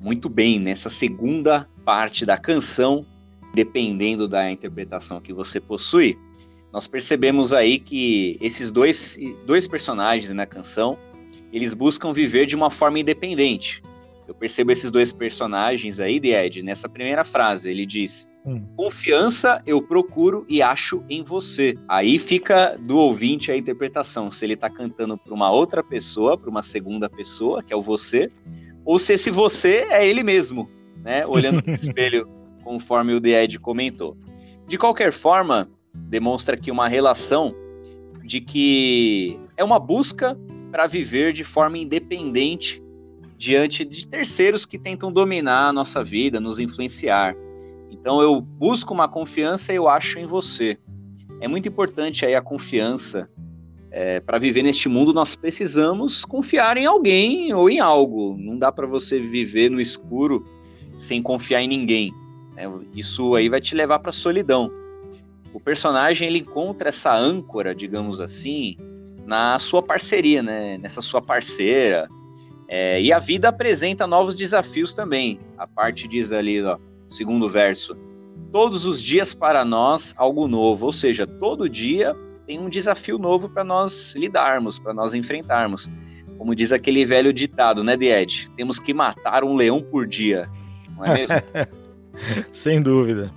Muito 0.00 0.28
bem 0.30 0.58
nessa 0.58 0.88
segunda 0.88 1.68
parte 1.84 2.24
da 2.24 2.38
canção, 2.38 3.04
dependendo 3.54 4.26
da 4.26 4.50
interpretação 4.50 5.20
que 5.20 5.32
você 5.32 5.60
possui. 5.60 6.18
Nós 6.72 6.86
percebemos 6.86 7.52
aí 7.52 7.78
que 7.78 8.38
esses 8.40 8.70
dois, 8.70 9.18
dois 9.44 9.68
personagens 9.68 10.32
na 10.32 10.46
canção, 10.46 10.96
eles 11.52 11.74
buscam 11.74 12.12
viver 12.12 12.46
de 12.46 12.56
uma 12.56 12.70
forma 12.70 12.98
independente. 12.98 13.82
Eu 14.26 14.34
percebo 14.34 14.70
esses 14.70 14.92
dois 14.92 15.12
personagens 15.12 15.98
aí, 15.98 16.20
de 16.20 16.28
Ed, 16.28 16.62
nessa 16.62 16.88
primeira 16.88 17.24
frase. 17.24 17.68
Ele 17.68 17.84
diz: 17.84 18.28
hum. 18.46 18.62
Confiança 18.76 19.60
eu 19.66 19.82
procuro 19.82 20.46
e 20.48 20.62
acho 20.62 21.02
em 21.10 21.24
você. 21.24 21.76
Aí 21.88 22.16
fica 22.16 22.78
do 22.78 22.96
ouvinte 22.96 23.50
a 23.50 23.56
interpretação. 23.56 24.30
Se 24.30 24.44
ele 24.44 24.54
está 24.54 24.70
cantando 24.70 25.18
para 25.18 25.34
uma 25.34 25.50
outra 25.50 25.82
pessoa, 25.82 26.38
para 26.38 26.48
uma 26.48 26.62
segunda 26.62 27.10
pessoa, 27.10 27.60
que 27.60 27.72
é 27.72 27.76
o 27.76 27.82
você, 27.82 28.30
ou 28.90 28.98
se 28.98 29.12
esse 29.12 29.30
você 29.30 29.86
é 29.88 30.04
ele 30.04 30.24
mesmo, 30.24 30.68
né? 31.04 31.24
Olhando 31.24 31.62
para 31.62 31.70
o 31.70 31.74
espelho, 31.78 32.28
conforme 32.64 33.14
o 33.14 33.20
The 33.20 33.44
Ed 33.44 33.60
comentou. 33.60 34.16
De 34.66 34.76
qualquer 34.76 35.12
forma, 35.12 35.70
demonstra 35.94 36.56
aqui 36.56 36.72
uma 36.72 36.88
relação 36.88 37.54
de 38.24 38.40
que 38.40 39.38
é 39.56 39.62
uma 39.62 39.78
busca 39.78 40.36
para 40.72 40.88
viver 40.88 41.32
de 41.32 41.44
forma 41.44 41.78
independente 41.78 42.82
diante 43.38 43.84
de 43.84 44.08
terceiros 44.08 44.66
que 44.66 44.76
tentam 44.76 45.12
dominar 45.12 45.68
a 45.68 45.72
nossa 45.72 46.02
vida, 46.02 46.40
nos 46.40 46.58
influenciar. 46.58 47.36
Então 47.92 48.20
eu 48.20 48.40
busco 48.40 48.92
uma 48.92 49.06
confiança 49.06 49.72
e 49.72 49.76
eu 49.76 49.88
acho 49.88 50.18
em 50.18 50.26
você. 50.26 50.76
É 51.40 51.46
muito 51.46 51.68
importante 51.68 52.26
aí 52.26 52.34
a 52.34 52.42
confiança 52.42 53.30
é, 53.90 54.20
para 54.20 54.38
viver 54.38 54.62
neste 54.62 54.88
mundo, 54.88 55.12
nós 55.12 55.34
precisamos 55.34 56.24
confiar 56.24 56.76
em 56.76 56.86
alguém 56.86 57.52
ou 57.52 57.68
em 57.68 57.80
algo. 57.80 58.36
Não 58.38 58.56
dá 58.56 58.70
para 58.70 58.86
você 58.86 59.18
viver 59.18 59.70
no 59.70 59.80
escuro 59.80 60.46
sem 60.96 61.20
confiar 61.20 61.62
em 61.62 61.68
ninguém. 61.68 62.12
Né? 62.54 62.70
Isso 62.94 63.34
aí 63.34 63.48
vai 63.48 63.60
te 63.60 63.74
levar 63.74 63.98
para 63.98 64.10
a 64.10 64.12
solidão. 64.12 64.70
O 65.52 65.58
personagem 65.58 66.28
ele 66.28 66.38
encontra 66.38 66.90
essa 66.90 67.12
âncora, 67.12 67.74
digamos 67.74 68.20
assim, 68.20 68.76
na 69.26 69.58
sua 69.58 69.82
parceria, 69.82 70.42
né? 70.42 70.78
nessa 70.78 71.00
sua 71.00 71.20
parceira. 71.20 72.08
É, 72.68 73.02
e 73.02 73.12
a 73.12 73.18
vida 73.18 73.48
apresenta 73.48 74.06
novos 74.06 74.36
desafios 74.36 74.92
também. 74.92 75.40
A 75.58 75.66
parte 75.66 76.06
diz 76.06 76.30
ali, 76.30 76.62
ó, 76.62 76.78
segundo 77.08 77.48
verso: 77.48 77.96
todos 78.52 78.86
os 78.86 79.02
dias 79.02 79.34
para 79.34 79.64
nós 79.64 80.14
algo 80.16 80.46
novo, 80.46 80.86
ou 80.86 80.92
seja, 80.92 81.26
todo 81.26 81.68
dia 81.68 82.14
tem 82.50 82.58
um 82.58 82.68
desafio 82.68 83.16
novo 83.16 83.48
para 83.48 83.62
nós 83.62 84.16
lidarmos, 84.16 84.76
para 84.76 84.92
nós 84.92 85.14
enfrentarmos. 85.14 85.88
Como 86.36 86.52
diz 86.52 86.72
aquele 86.72 87.04
velho 87.06 87.32
ditado, 87.32 87.84
né, 87.84 87.94
Ed? 87.94 88.50
Temos 88.56 88.80
que 88.80 88.92
matar 88.92 89.44
um 89.44 89.54
leão 89.54 89.80
por 89.80 90.04
dia, 90.04 90.50
não 90.96 91.04
é 91.04 91.14
mesmo? 91.14 91.36
Sem 92.52 92.82
dúvida. 92.82 93.30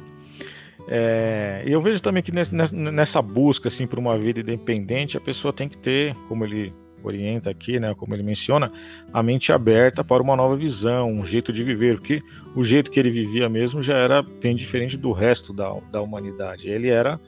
É, 0.87 1.61
eu 1.63 1.79
vejo 1.79 2.01
também 2.01 2.23
que 2.23 2.31
nessa, 2.31 3.21
busca 3.21 3.67
assim 3.67 3.85
por 3.85 3.99
uma 3.99 4.17
vida 4.17 4.39
independente, 4.39 5.15
a 5.15 5.21
pessoa 5.21 5.53
tem 5.53 5.69
que 5.69 5.77
ter, 5.77 6.15
como 6.27 6.43
ele 6.43 6.73
orienta 7.03 7.51
aqui, 7.51 7.79
né, 7.79 7.93
como 7.93 8.15
ele 8.15 8.23
menciona, 8.23 8.71
a 9.13 9.21
mente 9.21 9.53
aberta 9.53 10.03
para 10.03 10.23
uma 10.23 10.35
nova 10.35 10.55
visão, 10.55 11.11
um 11.11 11.23
jeito 11.23 11.53
de 11.53 11.63
viver, 11.63 11.97
porque 11.97 12.23
o 12.55 12.63
jeito 12.63 12.89
que 12.89 12.99
ele 12.99 13.11
vivia 13.11 13.47
mesmo 13.47 13.83
já 13.83 13.95
era 13.95 14.23
bem 14.23 14.55
diferente 14.55 14.97
do 14.97 15.11
resto 15.11 15.53
da, 15.53 15.71
da 15.91 16.01
humanidade. 16.01 16.67
Ele 16.67 16.89
era 16.89 17.19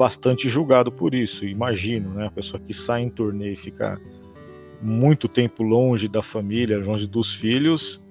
bastante 0.00 0.48
julgado 0.48 0.90
por 0.90 1.14
isso, 1.14 1.44
imagino, 1.44 2.14
né? 2.14 2.28
A 2.28 2.30
pessoa 2.30 2.58
que 2.58 2.72
sai 2.72 3.02
em 3.02 3.10
turnê 3.10 3.52
e 3.52 3.56
fica 3.56 4.00
muito 4.80 5.28
tempo 5.28 5.62
longe 5.62 6.08
da 6.08 6.22
família, 6.22 6.78
longe 6.78 7.06
dos 7.06 7.34
filhos, 7.34 8.02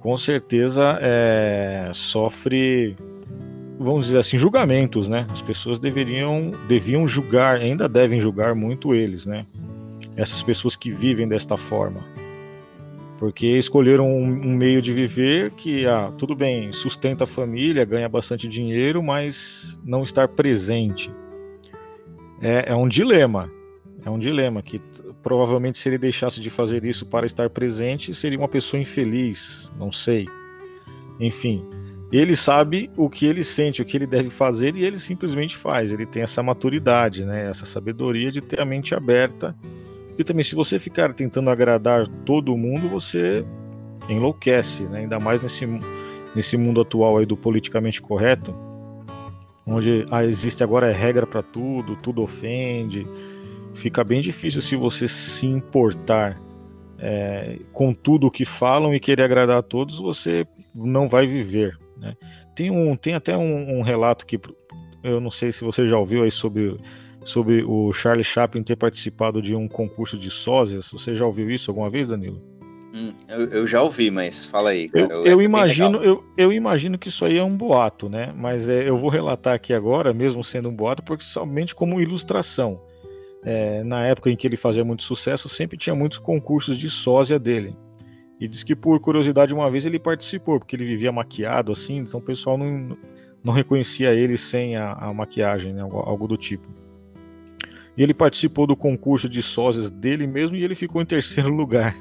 com 0.00 0.16
certeza 0.16 0.98
é, 1.02 1.90
sofre, 1.92 2.96
vamos 3.78 4.06
dizer 4.06 4.20
assim, 4.20 4.38
julgamentos, 4.38 5.06
né? 5.06 5.26
As 5.30 5.42
pessoas 5.42 5.78
deveriam, 5.78 6.50
deviam 6.66 7.06
julgar, 7.06 7.56
ainda 7.56 7.86
devem 7.86 8.18
julgar 8.18 8.54
muito 8.54 8.94
eles, 8.94 9.26
né? 9.26 9.44
Essas 10.16 10.42
pessoas 10.42 10.74
que 10.74 10.90
vivem 10.90 11.28
desta 11.28 11.58
forma. 11.58 12.00
Porque 13.18 13.58
escolheram 13.58 14.10
um, 14.10 14.46
um 14.46 14.56
meio 14.56 14.80
de 14.80 14.94
viver 14.94 15.50
que, 15.50 15.86
ah, 15.86 16.10
tudo 16.16 16.34
bem, 16.34 16.72
sustenta 16.72 17.24
a 17.24 17.26
família, 17.26 17.84
ganha 17.84 18.08
bastante 18.08 18.48
dinheiro, 18.48 19.02
mas 19.02 19.78
não 19.84 20.02
estar 20.02 20.26
presente 20.28 21.10
é, 22.40 22.72
é 22.72 22.74
um 22.74 22.88
dilema. 22.88 23.50
É 24.04 24.10
um 24.10 24.18
dilema 24.18 24.62
que 24.62 24.80
provavelmente 25.22 25.78
se 25.78 25.88
ele 25.88 25.96
deixasse 25.96 26.40
de 26.40 26.50
fazer 26.50 26.84
isso 26.84 27.06
para 27.06 27.24
estar 27.24 27.48
presente, 27.48 28.14
seria 28.14 28.38
uma 28.38 28.48
pessoa 28.48 28.80
infeliz, 28.80 29.72
não 29.78 29.90
sei. 29.90 30.26
Enfim, 31.18 31.64
ele 32.12 32.36
sabe 32.36 32.90
o 32.96 33.08
que 33.08 33.24
ele 33.24 33.42
sente, 33.42 33.80
o 33.80 33.84
que 33.84 33.96
ele 33.96 34.06
deve 34.06 34.28
fazer 34.28 34.76
e 34.76 34.84
ele 34.84 34.98
simplesmente 34.98 35.56
faz. 35.56 35.90
Ele 35.90 36.04
tem 36.04 36.22
essa 36.22 36.42
maturidade, 36.42 37.24
né? 37.24 37.48
essa 37.48 37.64
sabedoria 37.64 38.30
de 38.30 38.42
ter 38.42 38.60
a 38.60 38.64
mente 38.64 38.94
aberta. 38.94 39.56
E 40.18 40.22
também, 40.22 40.44
se 40.44 40.54
você 40.54 40.78
ficar 40.78 41.12
tentando 41.14 41.48
agradar 41.48 42.06
todo 42.26 42.56
mundo, 42.56 42.88
você 42.88 43.44
enlouquece, 44.08 44.82
né? 44.84 45.00
ainda 45.00 45.18
mais 45.18 45.42
nesse, 45.42 45.66
nesse 46.36 46.56
mundo 46.56 46.82
atual 46.82 47.16
aí 47.16 47.26
do 47.26 47.36
politicamente 47.36 48.02
correto 48.02 48.54
onde 49.66 50.06
ah, 50.10 50.24
existe 50.24 50.62
agora 50.62 50.90
é 50.90 50.92
regra 50.92 51.26
para 51.26 51.42
tudo, 51.42 51.96
tudo 51.96 52.22
ofende. 52.22 53.06
Fica 53.74 54.04
bem 54.04 54.20
difícil 54.20 54.60
se 54.62 54.76
você 54.76 55.08
se 55.08 55.46
importar 55.46 56.40
é, 56.98 57.58
com 57.72 57.92
tudo 57.92 58.26
o 58.26 58.30
que 58.30 58.44
falam 58.44 58.94
e 58.94 59.00
querer 59.00 59.24
agradar 59.24 59.58
a 59.58 59.62
todos, 59.62 59.98
você 59.98 60.46
não 60.74 61.08
vai 61.08 61.26
viver. 61.26 61.76
Né? 61.96 62.14
Tem, 62.54 62.70
um, 62.70 62.96
tem 62.96 63.14
até 63.14 63.36
um, 63.36 63.78
um, 63.78 63.82
relato 63.82 64.26
que 64.26 64.38
eu 65.02 65.20
não 65.20 65.30
sei 65.30 65.52
se 65.52 65.64
você 65.64 65.88
já 65.88 65.98
ouviu 65.98 66.22
aí 66.22 66.30
sobre, 66.30 66.76
sobre 67.24 67.64
o 67.64 67.92
Charlie 67.92 68.24
Chaplin 68.24 68.62
ter 68.62 68.76
participado 68.76 69.42
de 69.42 69.54
um 69.54 69.68
concurso 69.68 70.16
de 70.16 70.30
sósias. 70.30 70.90
Você 70.92 71.14
já 71.14 71.26
ouviu 71.26 71.50
isso 71.50 71.70
alguma 71.70 71.90
vez, 71.90 72.06
Danilo? 72.06 72.40
Hum, 72.94 73.12
eu, 73.28 73.48
eu, 73.48 73.66
já 73.66 73.82
ouvi, 73.82 74.08
mas 74.08 74.44
fala 74.44 74.70
aí. 74.70 74.88
Cara, 74.88 75.12
eu, 75.12 75.26
eu 75.26 75.40
é 75.40 75.44
imagino, 75.44 76.02
eu, 76.02 76.24
eu, 76.36 76.52
imagino 76.52 76.96
que 76.96 77.08
isso 77.08 77.24
aí 77.24 77.36
é 77.36 77.42
um 77.42 77.56
boato, 77.56 78.08
né? 78.08 78.32
Mas 78.36 78.68
é, 78.68 78.88
eu 78.88 78.96
vou 78.96 79.10
relatar 79.10 79.52
aqui 79.52 79.74
agora, 79.74 80.14
mesmo 80.14 80.44
sendo 80.44 80.68
um 80.68 80.74
boato, 80.74 81.02
porque 81.02 81.24
somente 81.24 81.74
como 81.74 82.00
ilustração. 82.00 82.80
é, 83.44 83.82
na 83.82 84.04
época 84.06 84.30
em 84.30 84.36
que 84.36 84.46
ele 84.46 84.56
fazia 84.56 84.84
muito 84.84 85.02
sucesso, 85.02 85.48
sempre 85.48 85.76
tinha 85.76 85.94
muitos 85.94 86.18
concursos 86.18 86.78
de 86.78 86.88
sósia 86.88 87.38
dele. 87.38 87.76
E 88.40 88.48
diz 88.48 88.64
que 88.64 88.74
por 88.74 88.98
curiosidade 89.00 89.54
uma 89.54 89.70
vez 89.70 89.84
ele 89.84 89.98
participou, 89.98 90.58
porque 90.58 90.74
ele 90.74 90.84
vivia 90.84 91.12
maquiado 91.12 91.72
assim, 91.72 91.98
então 91.98 92.20
o 92.20 92.22
pessoal 92.22 92.58
não, 92.58 92.96
não 93.42 93.52
reconhecia 93.52 94.12
ele 94.12 94.36
sem 94.36 94.76
a, 94.76 94.92
a 94.92 95.12
maquiagem, 95.12 95.72
né, 95.72 95.82
algo, 95.82 95.98
algo, 95.98 96.26
do 96.26 96.36
tipo. 96.36 96.66
E 97.96 98.02
ele 98.02 98.14
participou 98.14 98.66
do 98.66 98.74
concurso 98.74 99.28
de 99.28 99.42
sósias 99.42 99.90
dele 99.90 100.26
mesmo 100.26 100.56
e 100.56 100.64
ele 100.64 100.74
ficou 100.74 101.00
em 101.00 101.06
terceiro 101.06 101.48
lugar. 101.54 101.94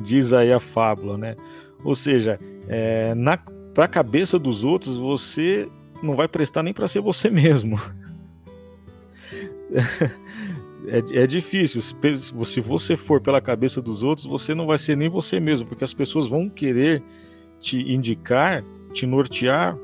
Diz 0.00 0.32
aí 0.32 0.52
a 0.52 0.60
fábula, 0.60 1.16
né? 1.18 1.36
Ou 1.84 1.94
seja, 1.94 2.38
é, 2.68 3.14
na 3.14 3.38
para 3.72 3.84
a 3.84 3.88
cabeça 3.88 4.38
dos 4.38 4.64
outros, 4.64 4.96
você 4.96 5.68
não 6.02 6.14
vai 6.14 6.26
prestar 6.26 6.62
nem 6.62 6.74
para 6.74 6.88
ser 6.88 7.00
você 7.00 7.30
mesmo. 7.30 7.80
é, 10.88 11.22
é 11.22 11.26
difícil. 11.26 11.80
Se 11.80 12.60
você 12.60 12.96
for 12.96 13.20
pela 13.20 13.40
cabeça 13.40 13.80
dos 13.80 14.02
outros, 14.02 14.26
você 14.26 14.54
não 14.54 14.66
vai 14.66 14.76
ser 14.76 14.96
nem 14.96 15.08
você 15.08 15.38
mesmo, 15.38 15.66
porque 15.66 15.84
as 15.84 15.94
pessoas 15.94 16.26
vão 16.26 16.48
querer 16.48 17.02
te 17.60 17.78
indicar, 17.92 18.64
te 18.92 19.06
nortear 19.06 19.76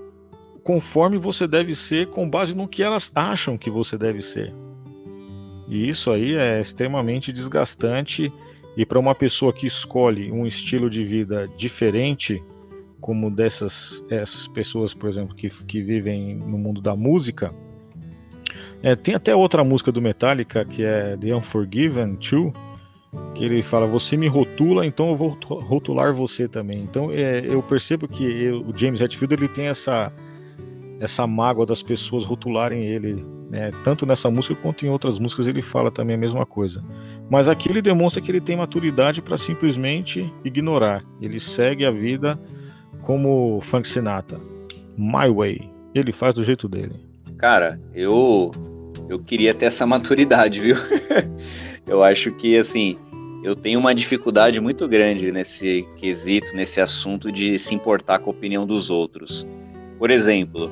conforme 0.65 1.17
você 1.17 1.47
deve 1.47 1.77
ser, 1.77 2.09
com 2.09 2.29
base 2.29 2.55
no 2.55 2.67
que 2.67 2.83
elas 2.83 3.13
acham 3.15 3.57
que 3.57 3.71
você 3.71 3.97
deve 3.97 4.21
ser. 4.21 4.53
E 5.69 5.89
isso 5.89 6.11
aí 6.11 6.35
é 6.35 6.61
extremamente 6.61 7.33
desgastante. 7.33 8.33
E 8.77 8.85
para 8.85 8.99
uma 8.99 9.15
pessoa 9.15 9.53
que 9.53 9.67
escolhe 9.67 10.31
um 10.31 10.47
estilo 10.47 10.91
de 10.91 11.03
vida 11.05 11.49
diferente, 11.57 12.43
como 13.01 13.31
dessas 13.31 14.05
essas 14.11 14.47
pessoas, 14.49 14.93
por 14.93 15.09
exemplo, 15.09 15.35
que, 15.35 15.49
que 15.49 15.81
vivem 15.81 16.37
no 16.37 16.59
mundo 16.59 16.81
da 16.81 16.95
música, 16.95 17.55
é, 18.83 18.95
tem 18.95 19.15
até 19.15 19.35
outra 19.35 19.65
música 19.65 19.91
do 19.91 20.03
Metallica 20.03 20.65
que 20.65 20.83
é 20.83 21.17
The 21.17 21.35
Unforgiven 21.35 22.15
2, 22.15 22.53
que 23.35 23.45
ele 23.45 23.63
fala: 23.63 23.87
Você 23.87 24.17
me 24.17 24.29
rotula, 24.29 24.85
então 24.85 25.11
eu 25.11 25.17
vou 25.17 25.39
rotular 25.49 26.15
você 26.15 26.47
também. 26.47 26.81
Então 26.81 27.11
é, 27.11 27.45
eu 27.47 27.63
percebo 27.63 28.07
que 28.07 28.25
eu, 28.25 28.61
o 28.63 28.77
James 28.77 29.01
Hetfield 29.01 29.35
ele 29.35 29.49
tem 29.49 29.67
essa, 29.67 30.13
essa 31.01 31.27
mágoa 31.27 31.65
das 31.65 31.83
pessoas 31.83 32.25
rotularem 32.25 32.83
ele, 32.85 33.25
né? 33.51 33.71
tanto 33.85 34.05
nessa 34.05 34.31
música 34.31 34.55
quanto 34.55 34.85
em 34.87 34.91
outras 34.91 35.19
músicas 35.19 35.47
ele 35.47 35.63
fala 35.63 35.91
também 35.91 36.17
a 36.17 36.19
mesma 36.19 36.45
coisa. 36.45 36.85
Mas 37.29 37.49
aqui 37.49 37.69
ele 37.69 37.83
demonstra 37.83 38.23
que 38.23 38.31
ele 38.31 38.41
tem 38.41 38.57
maturidade 38.57 39.21
para 39.21 39.37
simplesmente 39.37 40.33
ignorar. 40.45 41.05
Ele 41.21 41.41
segue 41.41 41.85
a 41.85 41.91
vida 41.91 42.39
como 43.03 43.61
Frank 43.61 43.89
Sinatra. 43.89 44.41
My 44.97 45.29
Way. 45.29 45.71
Ele 45.95 46.13
faz 46.13 46.35
do 46.35 46.45
jeito 46.45 46.69
dele. 46.69 46.95
Cara, 47.39 47.81
eu 47.95 48.51
eu 49.09 49.19
queria 49.19 49.55
ter 49.55 49.67
essa 49.67 49.87
maturidade, 49.87 50.61
viu? 50.61 50.77
eu 51.87 52.03
acho 52.03 52.33
que 52.33 52.57
assim, 52.57 52.97
eu 53.43 53.55
tenho 53.55 53.79
uma 53.79 53.95
dificuldade 53.95 54.61
muito 54.61 54.89
grande 54.89 55.31
nesse 55.31 55.87
quesito, 55.97 56.55
nesse 56.55 56.81
assunto 56.81 57.31
de 57.31 57.59
se 57.59 57.75
importar 57.75 58.19
com 58.19 58.31
a 58.31 58.33
opinião 58.33 58.67
dos 58.67 58.91
outros. 58.91 59.47
Por 59.99 60.11
exemplo, 60.11 60.71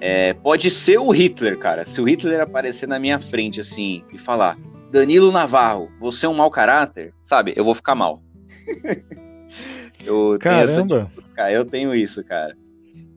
é, 0.00 0.34
pode 0.34 0.70
ser 0.70 0.98
o 0.98 1.10
Hitler, 1.10 1.58
cara. 1.58 1.84
Se 1.84 2.00
o 2.00 2.04
Hitler 2.04 2.40
aparecer 2.40 2.88
na 2.88 2.98
minha 2.98 3.20
frente 3.20 3.60
assim 3.60 4.02
e 4.12 4.18
falar, 4.18 4.58
Danilo 4.90 5.32
Navarro, 5.32 5.90
você 5.98 6.26
é 6.26 6.28
um 6.28 6.34
mau 6.34 6.50
caráter, 6.50 7.12
sabe? 7.22 7.52
Eu 7.56 7.64
vou 7.64 7.74
ficar 7.74 7.94
mal. 7.94 8.22
eu 10.04 10.36
Caramba! 10.40 10.66
Tenho 10.86 11.10
essa, 11.36 11.52
eu 11.52 11.64
tenho 11.64 11.94
isso, 11.94 12.24
cara. 12.24 12.56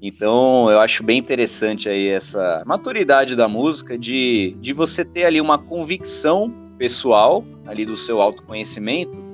Então, 0.01 0.69
eu 0.71 0.79
acho 0.79 1.03
bem 1.03 1.17
interessante 1.17 1.89
aí 1.89 2.07
essa 2.07 2.63
maturidade 2.65 3.35
da 3.35 3.47
música 3.47 3.97
de, 3.97 4.55
de 4.61 4.71
você 4.71 5.03
ter 5.03 5.25
ali 5.25 5.41
uma 5.41 5.57
convicção 5.57 6.51
pessoal 6.77 7.43
ali 7.67 7.85
do 7.85 7.97
seu 7.97 8.21
autoconhecimento 8.21 9.29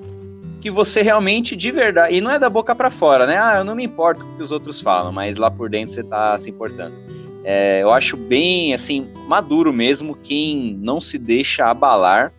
que 0.65 0.71
você 0.71 1.03
realmente 1.03 1.55
de 1.55 1.69
verdade, 1.69 2.15
e 2.15 2.21
não 2.21 2.31
é 2.31 2.39
da 2.39 2.49
boca 2.49 2.73
para 2.73 2.89
fora, 2.89 3.27
né? 3.27 3.37
Ah, 3.37 3.59
eu 3.59 3.63
não 3.63 3.75
me 3.75 3.83
importo 3.83 4.25
com 4.25 4.31
o 4.31 4.35
que 4.37 4.41
os 4.41 4.51
outros 4.51 4.81
falam, 4.81 5.11
mas 5.11 5.35
lá 5.35 5.51
por 5.51 5.69
dentro 5.69 5.93
você 5.93 6.03
tá 6.03 6.35
se 6.39 6.49
importando. 6.49 6.95
É, 7.47 7.83
eu 7.83 7.91
acho 7.91 8.17
bem, 8.17 8.73
assim, 8.73 9.07
maduro 9.27 9.71
mesmo 9.71 10.15
quem 10.15 10.73
não 10.81 10.99
se 10.99 11.19
deixa 11.19 11.65
abalar 11.65 12.33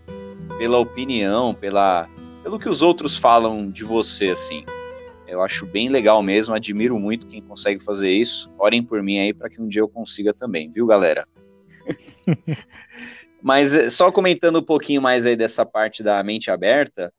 pela 0.58 0.78
opinião, 0.78 1.54
pela, 1.54 2.08
pelo 2.42 2.58
que 2.58 2.68
os 2.68 2.82
outros 2.82 3.16
falam 3.16 3.70
de 3.70 3.84
você, 3.84 4.30
assim. 4.30 4.64
Eu 5.28 5.40
acho 5.42 5.64
bem 5.64 5.88
legal 5.88 6.20
mesmo, 6.24 6.54
admiro 6.54 6.98
muito 6.98 7.28
quem 7.28 7.40
consegue 7.40 7.84
fazer 7.84 8.10
isso. 8.10 8.52
Orem 8.58 8.82
por 8.82 9.00
mim 9.00 9.20
aí 9.20 9.32
para 9.32 9.48
que 9.48 9.62
um 9.62 9.68
dia 9.68 9.80
eu 9.80 9.88
consiga 9.88 10.34
também, 10.34 10.72
viu, 10.72 10.88
galera? 10.88 11.24
Mas 13.40 13.74
eh, 13.74 13.88
só 13.90 14.10
comentando 14.10 14.58
um 14.58 14.64
pouquinho 14.64 15.00
mais 15.00 15.24
aí 15.24 15.36
dessa 15.36 15.64
parte 15.64 16.02
da 16.02 16.20
mente 16.24 16.50
aberta, 16.50 17.12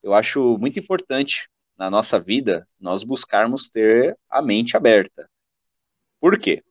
eu 0.00 0.14
acho 0.14 0.56
muito 0.58 0.78
importante 0.78 1.48
na 1.76 1.90
nossa 1.90 2.20
vida 2.20 2.68
nós 2.80 3.02
buscarmos 3.02 3.68
ter 3.68 4.16
a 4.30 4.40
mente 4.40 4.76
aberta. 4.76 5.28
Por 6.20 6.38
quê? 6.38 6.62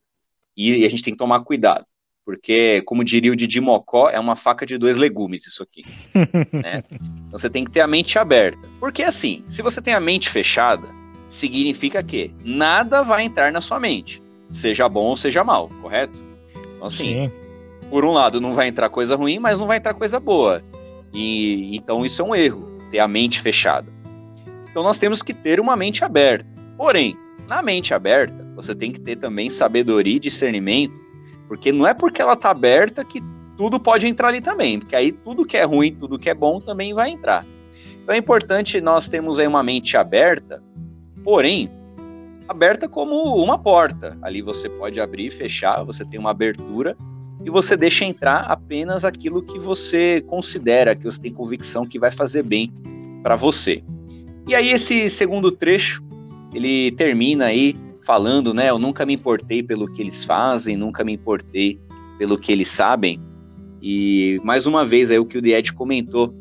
E 0.56 0.84
a 0.84 0.90
gente 0.90 1.02
tem 1.02 1.14
que 1.14 1.18
tomar 1.18 1.40
cuidado, 1.40 1.86
porque, 2.24 2.82
como 2.86 3.04
diria 3.04 3.32
o 3.32 3.36
Didi 3.36 3.60
Mocó, 3.60 4.08
é 4.08 4.18
uma 4.18 4.36
faca 4.36 4.64
de 4.64 4.78
dois 4.78 4.96
legumes 4.96 5.46
isso 5.46 5.62
aqui. 5.62 5.84
né? 6.52 6.84
Então 6.92 7.38
você 7.38 7.50
tem 7.50 7.64
que 7.64 7.70
ter 7.70 7.80
a 7.80 7.86
mente 7.86 8.18
aberta. 8.18 8.60
Porque 8.78 9.02
assim, 9.02 9.42
se 9.48 9.62
você 9.62 9.80
tem 9.80 9.94
a 9.94 10.00
mente 10.00 10.28
fechada, 10.28 10.88
significa 11.28 12.02
que 12.02 12.32
nada 12.44 13.02
vai 13.02 13.24
entrar 13.24 13.50
na 13.50 13.60
sua 13.60 13.80
mente, 13.80 14.22
seja 14.50 14.88
bom 14.88 15.06
ou 15.06 15.16
seja 15.16 15.42
mal, 15.42 15.68
correto? 15.80 16.20
Então 16.76 16.86
assim, 16.86 17.28
Sim. 17.28 17.32
por 17.90 18.04
um 18.04 18.12
lado 18.12 18.40
não 18.40 18.54
vai 18.54 18.68
entrar 18.68 18.88
coisa 18.88 19.16
ruim, 19.16 19.38
mas 19.38 19.58
não 19.58 19.66
vai 19.66 19.78
entrar 19.78 19.94
coisa 19.94 20.20
boa. 20.20 20.62
E 21.12 21.76
então 21.76 22.04
isso 22.04 22.22
é 22.22 22.24
um 22.24 22.34
erro, 22.34 22.78
ter 22.90 22.98
a 22.98 23.08
mente 23.08 23.40
fechada. 23.40 23.90
Então 24.70 24.82
nós 24.82 24.98
temos 24.98 25.22
que 25.22 25.34
ter 25.34 25.58
uma 25.58 25.76
mente 25.76 26.04
aberta. 26.04 26.46
Porém, 26.76 27.16
na 27.52 27.62
mente 27.62 27.92
aberta, 27.92 28.46
você 28.56 28.74
tem 28.74 28.90
que 28.90 28.98
ter 28.98 29.16
também 29.16 29.50
sabedoria 29.50 30.16
e 30.16 30.18
discernimento, 30.18 30.94
porque 31.46 31.70
não 31.70 31.86
é 31.86 31.92
porque 31.92 32.22
ela 32.22 32.32
está 32.32 32.50
aberta 32.50 33.04
que 33.04 33.20
tudo 33.58 33.78
pode 33.78 34.06
entrar 34.06 34.28
ali 34.28 34.40
também, 34.40 34.78
porque 34.78 34.96
aí 34.96 35.12
tudo 35.12 35.44
que 35.44 35.58
é 35.58 35.62
ruim, 35.62 35.94
tudo 35.94 36.18
que 36.18 36.30
é 36.30 36.34
bom 36.34 36.60
também 36.60 36.94
vai 36.94 37.10
entrar. 37.10 37.44
Então 38.02 38.14
é 38.14 38.18
importante 38.18 38.80
nós 38.80 39.06
termos 39.06 39.38
aí 39.38 39.46
uma 39.46 39.62
mente 39.62 39.98
aberta, 39.98 40.62
porém, 41.22 41.70
aberta 42.48 42.88
como 42.88 43.14
uma 43.36 43.58
porta. 43.58 44.16
Ali 44.22 44.40
você 44.40 44.70
pode 44.70 44.98
abrir 44.98 45.26
e 45.26 45.30
fechar, 45.30 45.84
você 45.84 46.06
tem 46.06 46.18
uma 46.18 46.30
abertura 46.30 46.96
e 47.44 47.50
você 47.50 47.76
deixa 47.76 48.06
entrar 48.06 48.46
apenas 48.46 49.04
aquilo 49.04 49.42
que 49.42 49.58
você 49.58 50.22
considera, 50.22 50.96
que 50.96 51.04
você 51.04 51.20
tem 51.20 51.34
convicção 51.34 51.84
que 51.84 51.98
vai 51.98 52.10
fazer 52.10 52.44
bem 52.44 52.72
para 53.22 53.36
você. 53.36 53.84
E 54.48 54.54
aí 54.54 54.70
esse 54.70 55.10
segundo 55.10 55.52
trecho, 55.52 56.02
ele 56.52 56.90
termina 56.92 57.46
aí 57.46 57.76
falando, 58.04 58.52
né, 58.52 58.68
eu 58.70 58.78
nunca 58.78 59.06
me 59.06 59.14
importei 59.14 59.62
pelo 59.62 59.90
que 59.90 60.02
eles 60.02 60.24
fazem, 60.24 60.76
nunca 60.76 61.04
me 61.04 61.12
importei 61.12 61.80
pelo 62.18 62.36
que 62.36 62.52
eles 62.52 62.68
sabem. 62.68 63.20
E 63.80 64.40
mais 64.44 64.66
uma 64.66 64.84
vez 64.84 65.10
aí 65.10 65.18
o 65.18 65.24
que 65.24 65.38
o 65.38 65.42
Died 65.42 65.72
comentou, 65.72 66.34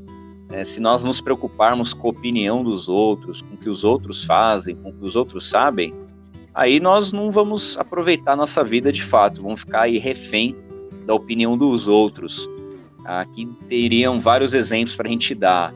né, 0.50 0.63
se 0.63 0.82
nós 0.82 1.04
nos 1.04 1.21
preocuparmos 1.21 1.93
com 1.93 2.08
a 2.08 2.12
opinião 2.12 2.63
dos 2.63 2.89
outros, 2.89 3.41
com 3.41 3.56
o 3.56 3.58
que 3.58 3.69
os 3.69 3.84
outros 3.84 4.24
fazem, 4.24 4.76
com 4.76 4.89
o 4.89 4.93
que 4.93 5.06
os 5.06 5.15
outros 5.15 5.50
sabem, 5.50 5.93
aí 6.54 6.80
nós 6.80 7.12
não 7.12 7.32
vamos 7.32 7.78
aproveitar 7.78 8.36
nossa 8.36 8.63
vida 8.63 8.91
de 8.91 9.04
fato, 9.04 9.41
vamos 9.41 9.62
ficar 9.62 9.84
aí 9.84 9.97
refém 9.97 10.56
da 11.06 11.13
opinião 11.13 11.58
dos 11.58 11.88
outros. 11.88 12.50
Aqui 13.06 13.47
teriam 13.67 14.19
vários 14.19 14.54
exemplos 14.54 14.95
para 14.95 15.08
a 15.08 15.12
gente 15.12 15.34
dar. 15.34 15.74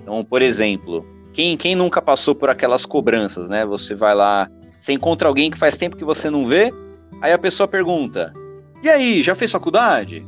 Então, 0.00 0.24
por 0.24 0.42
exemplo, 0.42 1.04
quem, 1.32 1.56
quem 1.56 1.74
nunca 1.74 2.02
passou 2.02 2.34
por 2.34 2.50
aquelas 2.50 2.84
cobranças, 2.84 3.48
né? 3.48 3.64
Você 3.66 3.94
vai 3.94 4.14
lá, 4.14 4.50
você 4.78 4.92
encontra 4.92 5.28
alguém 5.28 5.50
que 5.50 5.58
faz 5.58 5.76
tempo 5.76 5.96
que 5.96 6.04
você 6.04 6.30
não 6.30 6.44
vê, 6.44 6.72
aí 7.20 7.32
a 7.32 7.38
pessoa 7.38 7.68
pergunta: 7.68 8.32
E 8.82 8.88
aí, 8.88 9.22
já 9.22 9.34
fez 9.34 9.52
faculdade? 9.52 10.26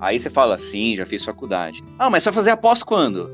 Aí 0.00 0.18
você 0.18 0.30
fala, 0.30 0.56
sim, 0.56 0.96
já 0.96 1.04
fiz 1.04 1.22
faculdade. 1.22 1.84
Ah, 1.98 2.08
mas 2.08 2.22
você 2.22 2.30
vai 2.30 2.34
fazer 2.36 2.50
após 2.50 2.82
quando? 2.82 3.30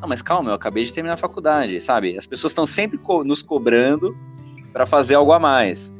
Não, 0.00 0.08
mas 0.08 0.22
calma, 0.22 0.50
eu 0.50 0.54
acabei 0.54 0.84
de 0.84 0.92
terminar 0.92 1.14
a 1.14 1.18
faculdade, 1.18 1.78
sabe? 1.80 2.16
As 2.16 2.26
pessoas 2.26 2.52
estão 2.52 2.64
sempre 2.64 2.96
co 2.96 3.22
nos 3.22 3.42
cobrando 3.42 4.16
para 4.72 4.86
fazer 4.86 5.16
algo 5.16 5.32
a 5.32 5.38
mais. 5.38 5.94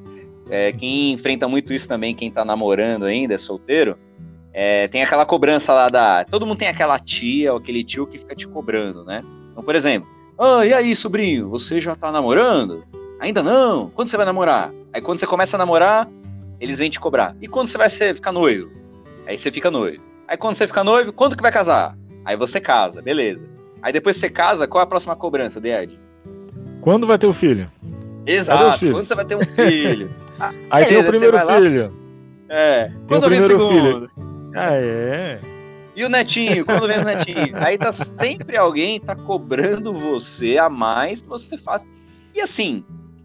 É, 0.48 0.72
quem 0.72 1.12
enfrenta 1.12 1.46
muito 1.46 1.74
isso 1.74 1.86
também, 1.86 2.14
quem 2.14 2.30
tá 2.30 2.44
namorando 2.44 3.04
ainda, 3.04 3.34
é 3.34 3.38
solteiro, 3.38 3.98
é, 4.52 4.88
tem 4.88 5.02
aquela 5.02 5.26
cobrança 5.26 5.74
lá 5.74 5.88
da. 5.90 6.24
Todo 6.24 6.46
mundo 6.46 6.58
tem 6.58 6.68
aquela 6.68 6.98
tia 6.98 7.52
ou 7.52 7.58
aquele 7.58 7.84
tio 7.84 8.06
que 8.06 8.18
fica 8.18 8.34
te 8.34 8.48
cobrando, 8.48 9.04
né? 9.04 9.22
Então, 9.52 9.62
por 9.62 9.74
exemplo, 9.74 10.08
ah, 10.38 10.66
e 10.66 10.72
aí, 10.72 10.96
sobrinho, 10.96 11.48
você 11.48 11.80
já 11.80 11.94
tá 11.94 12.10
namorando? 12.10 12.84
Ainda 13.20 13.42
não? 13.42 13.90
Quando 13.90 14.08
você 14.08 14.16
vai 14.16 14.26
namorar? 14.26 14.72
Aí 14.92 15.00
quando 15.00 15.18
você 15.18 15.26
começa 15.26 15.56
a 15.56 15.58
namorar, 15.58 16.08
eles 16.58 16.78
vêm 16.78 16.90
te 16.90 16.98
cobrar. 16.98 17.36
E 17.40 17.46
quando 17.46 17.68
você 17.68 17.78
vai 17.78 17.88
ser, 17.88 18.14
ficar 18.14 18.32
noivo? 18.32 18.70
Aí 19.26 19.38
você 19.38 19.50
fica 19.50 19.70
noivo. 19.70 20.02
Aí 20.26 20.36
quando 20.36 20.56
você 20.56 20.66
fica 20.66 20.82
noivo, 20.82 21.12
quando 21.12 21.36
que 21.36 21.42
vai 21.42 21.52
casar? 21.52 21.96
Aí 22.24 22.36
você 22.36 22.60
casa, 22.60 23.00
beleza. 23.00 23.48
Aí 23.80 23.92
depois 23.92 24.16
você 24.16 24.28
casa, 24.28 24.66
qual 24.66 24.80
é 24.80 24.84
a 24.84 24.86
próxima 24.88 25.14
cobrança, 25.14 25.60
Ded? 25.60 25.98
Quando 26.80 27.06
vai 27.06 27.18
ter 27.18 27.26
o 27.26 27.32
filho? 27.32 27.70
Exato, 28.26 28.90
quando 28.90 29.06
você 29.06 29.14
vai 29.14 29.24
ter 29.24 29.36
um 29.36 29.42
filho. 29.42 30.10
Ah, 30.40 30.52
aí 30.70 30.84
beleza, 30.84 30.88
tem 30.88 30.98
o 30.98 31.10
primeiro 31.10 31.38
filho. 31.46 31.92
É, 32.48 32.90
quando 33.06 33.28
tem 33.28 33.38
o 33.38 33.46
primeiro 33.46 33.68
filho. 33.68 34.10
Ah, 34.54 34.74
é. 34.74 35.40
E 35.94 36.04
o 36.04 36.08
netinho? 36.08 36.64
Quando 36.64 36.86
vem 36.86 37.00
o 37.00 37.04
netinho? 37.04 37.56
Aí 37.56 37.76
tá 37.76 37.92
sempre 37.92 38.56
alguém 38.56 38.98
tá 38.98 39.14
cobrando 39.14 39.92
você 39.92 40.58
a 40.58 40.68
mais 40.68 41.22
que 41.22 41.28
você 41.28 41.56
faz. 41.58 41.86
E 42.34 42.40
assim, 42.40 42.84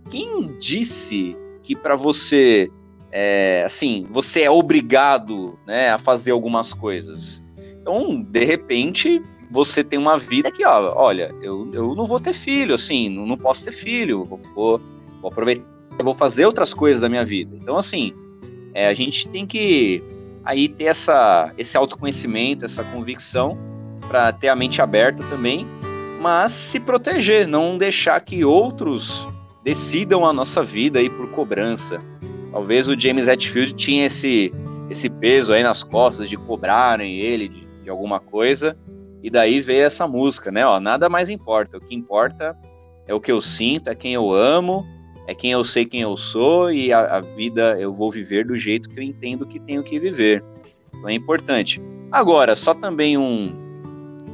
quem 0.10 0.58
disse 0.60 1.36
que 1.64 1.76
para 1.76 1.96
você 1.96 2.70
é, 3.12 3.64
assim, 3.66 4.06
você 4.10 4.44
é 4.44 4.52
obrigado 4.52 5.58
né, 5.66 5.90
a 5.90 5.98
fazer 5.98 6.32
algumas 6.32 6.74
coisas. 6.74 7.44
Então, 7.82 8.22
de 8.22 8.44
repente, 8.44 9.22
você 9.50 9.84
tem 9.84 9.98
uma 9.98 10.18
vida 10.18 10.52
que, 10.52 10.66
ó, 10.66 10.94
olha, 10.96 11.34
eu, 11.42 11.70
eu 11.74 11.96
não 11.96 12.06
vou 12.06 12.20
ter 12.20 12.34
filho, 12.34 12.76
assim, 12.76 13.10
não, 13.10 13.26
não 13.26 13.38
posso 13.38 13.64
ter 13.64 13.72
filho, 13.72 14.26
vou, 14.26 14.40
vou, 14.54 14.82
vou 15.22 15.32
aproveitar, 15.32 15.66
vou 16.04 16.14
fazer 16.14 16.46
outras 16.46 16.74
coisas 16.74 17.02
da 17.02 17.10
minha 17.10 17.24
vida. 17.24 17.56
Então, 17.56 17.78
assim, 17.78 18.14
é, 18.74 18.88
a 18.88 18.94
gente 18.94 19.28
tem 19.30 19.46
que 19.46 20.04
aí 20.48 20.70
ter 20.70 20.86
essa, 20.86 21.52
esse 21.58 21.76
autoconhecimento, 21.76 22.64
essa 22.64 22.82
convicção, 22.82 23.58
para 24.08 24.32
ter 24.32 24.48
a 24.48 24.56
mente 24.56 24.82
aberta 24.82 25.22
também, 25.26 25.68
mas 26.22 26.52
se 26.52 26.80
proteger, 26.80 27.46
não 27.46 27.78
deixar 27.78 28.18
que 28.22 28.46
outros 28.46 29.28
decidam 29.62 30.26
a 30.26 30.32
nossa 30.32 30.64
vida 30.64 31.00
aí 31.00 31.10
por 31.10 31.30
cobrança. 31.32 32.02
Talvez 32.54 32.88
o 32.88 32.98
James 32.98 33.28
Hetfield 33.28 33.74
tinha 33.74 34.06
esse, 34.06 34.54
esse 34.90 35.10
peso 35.10 35.52
aí 35.52 35.64
nas 35.64 35.84
costas 35.84 36.30
de 36.30 36.38
cobrarem 36.38 37.20
ele 37.20 37.50
de, 37.50 37.68
de 37.84 37.90
alguma 37.90 38.22
coisa, 38.22 38.78
e 39.22 39.30
daí 39.30 39.60
veio 39.60 39.84
essa 39.84 40.08
música, 40.08 40.50
né? 40.50 40.66
Ó, 40.66 40.80
nada 40.80 41.10
mais 41.10 41.30
importa. 41.30 41.78
O 41.78 41.82
que 41.82 41.94
importa 41.94 42.58
é 43.06 43.14
o 43.14 43.20
que 43.20 43.34
eu 43.34 43.42
sinto, 43.42 43.90
é 43.90 43.96
quem 43.96 44.14
eu 44.14 44.32
amo, 44.32 44.86
é 45.28 45.36
quem 45.36 45.52
eu 45.52 45.64
sei 45.64 45.86
quem 45.86 46.02
eu 46.02 46.16
sou 46.16 46.72
e 46.72 46.92
a, 46.94 47.18
a 47.18 47.22
vida 47.22 47.78
eu 47.80 47.94
vou 47.94 48.10
viver 48.10 48.46
do 48.46 48.56
jeito 48.56 48.90
que 48.90 48.98
eu 48.98 49.04
entendo 49.04 49.46
que 49.46 49.60
tenho 49.60 49.84
que 49.84 50.00
viver. 50.00 50.42
Então 50.90 51.10
é 51.10 51.14
importante. 51.14 51.82
Agora, 52.10 52.56
só 52.56 52.74
também 52.74 53.18
um, 53.18 53.52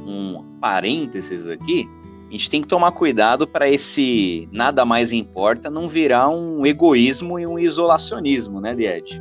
um 0.06 0.58
parênteses 0.60 1.48
aqui. 1.48 1.88
A 2.28 2.30
gente 2.30 2.48
tem 2.48 2.62
que 2.62 2.68
tomar 2.68 2.92
cuidado 2.92 3.46
para 3.46 3.68
esse 3.68 4.48
nada 4.50 4.84
mais 4.84 5.12
importa 5.12 5.68
não 5.68 5.86
virar 5.86 6.28
um 6.28 6.64
egoísmo 6.64 7.38
e 7.38 7.46
um 7.46 7.58
isolacionismo, 7.58 8.60
né, 8.60 8.74
Died? 8.74 9.20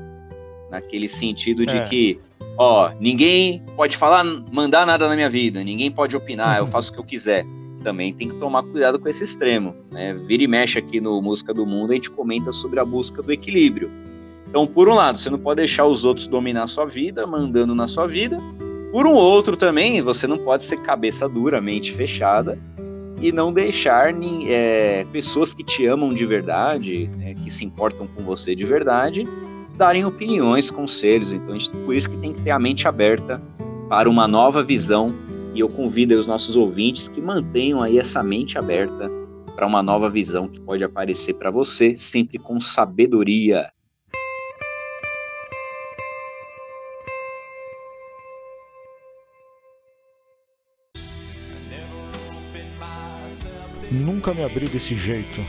Naquele 0.70 1.08
sentido 1.08 1.66
de 1.66 1.78
é. 1.78 1.84
que 1.86 2.20
ó, 2.58 2.92
ninguém 3.00 3.64
pode 3.76 3.98
falar, 3.98 4.24
mandar 4.24 4.86
nada 4.86 5.08
na 5.08 5.16
minha 5.16 5.30
vida, 5.30 5.64
ninguém 5.64 5.92
pode 5.92 6.16
opinar, 6.16 6.60
eu 6.60 6.68
faço 6.68 6.92
o 6.92 6.94
que 6.94 7.00
eu 7.00 7.04
quiser. 7.04 7.46
Também 7.84 8.14
tem 8.14 8.30
que 8.30 8.36
tomar 8.36 8.64
cuidado 8.64 9.00
com 9.00 9.10
esse 9.10 9.24
extremo. 9.24 9.76
Né? 9.92 10.14
Vira 10.14 10.44
e 10.44 10.48
mexe 10.48 10.80
aqui 10.80 11.02
no 11.02 11.22
Música 11.22 11.54
do 11.54 11.66
Mundo, 11.66 11.92
a 11.92 11.96
gente 11.96 12.10
comenta 12.10 12.52
sobre 12.52 12.80
a 12.80 12.86
busca 12.86 13.22
do 13.22 13.32
equilíbrio. 13.32 13.92
Então, 14.50 14.68
por 14.68 14.88
um 14.88 14.94
lado, 14.94 15.18
você 15.18 15.30
não 15.30 15.40
pode 15.40 15.58
deixar 15.58 15.86
os 15.86 16.06
outros 16.06 16.28
dominar 16.28 16.64
a 16.64 16.68
sua 16.68 16.86
vida, 16.86 17.26
mandando 17.26 17.74
na 17.74 17.88
sua 17.88 18.06
vida. 18.06 18.38
Por 18.92 19.08
um 19.08 19.14
outro 19.14 19.58
também, 19.58 20.02
você 20.02 20.28
não 20.28 20.38
pode 20.38 20.64
ser 20.64 20.78
cabeça 20.78 21.28
dura, 21.28 21.60
mente 21.60 21.92
fechada 21.94 22.60
e 23.20 23.32
não 23.32 23.54
deixar 23.54 24.14
é, 24.46 25.06
pessoas 25.12 25.54
que 25.54 25.64
te 25.64 25.86
amam 25.86 26.14
de 26.14 26.26
verdade, 26.26 27.10
né, 27.18 27.34
que 27.34 27.50
se 27.50 27.66
importam 27.66 28.06
com 28.06 28.22
você 28.22 28.54
de 28.54 28.66
verdade, 28.66 29.28
darem 29.78 30.06
opiniões, 30.06 30.70
conselhos. 30.70 31.32
Então, 31.32 31.58
gente, 31.58 31.72
por 31.72 31.96
isso 31.96 32.10
que 32.10 32.18
tem 32.18 32.34
que 32.34 32.42
ter 32.42 32.52
a 32.52 32.60
mente 32.60 32.88
aberta 32.88 33.42
para 33.88 34.10
uma 34.10 34.28
nova 34.28 34.62
visão. 34.62 35.14
E 35.54 35.60
eu 35.60 35.70
convido 35.70 36.18
os 36.18 36.26
nossos 36.26 36.56
ouvintes 36.56 37.08
que 37.08 37.22
mantenham 37.22 37.82
aí 37.82 38.00
essa 38.00 38.24
mente 38.24 38.58
aberta 38.58 39.10
para 39.56 39.68
uma 39.68 39.84
nova 39.84 40.10
visão 40.10 40.48
que 40.48 40.60
pode 40.60 40.84
aparecer 40.84 41.36
para 41.36 41.52
você, 41.52 41.96
sempre 41.96 42.40
com 42.40 42.60
sabedoria. 42.60 43.72
Nunca 53.92 54.34
me 54.34 54.44
abri 54.44 54.68
desse 54.68 54.96
jeito. 54.96 55.40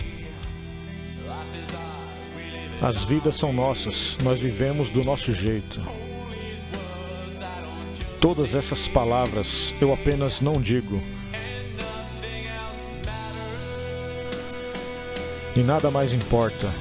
As 2.83 3.03
vidas 3.05 3.37
são 3.37 3.55
nossas, 3.55 4.19
nós 4.23 4.39
vivemos 4.39 4.91
do 4.91 5.01
nosso 5.03 5.33
jeito. 5.33 5.81
Todas 8.25 8.55
essas 8.55 8.89
palavras 8.89 9.75
eu 9.83 9.93
apenas 9.93 10.41
não 10.41 10.55
digo. 10.55 10.99
E 15.55 15.61
nada 15.61 15.91
mais 15.91 16.15
importa. 16.15 16.73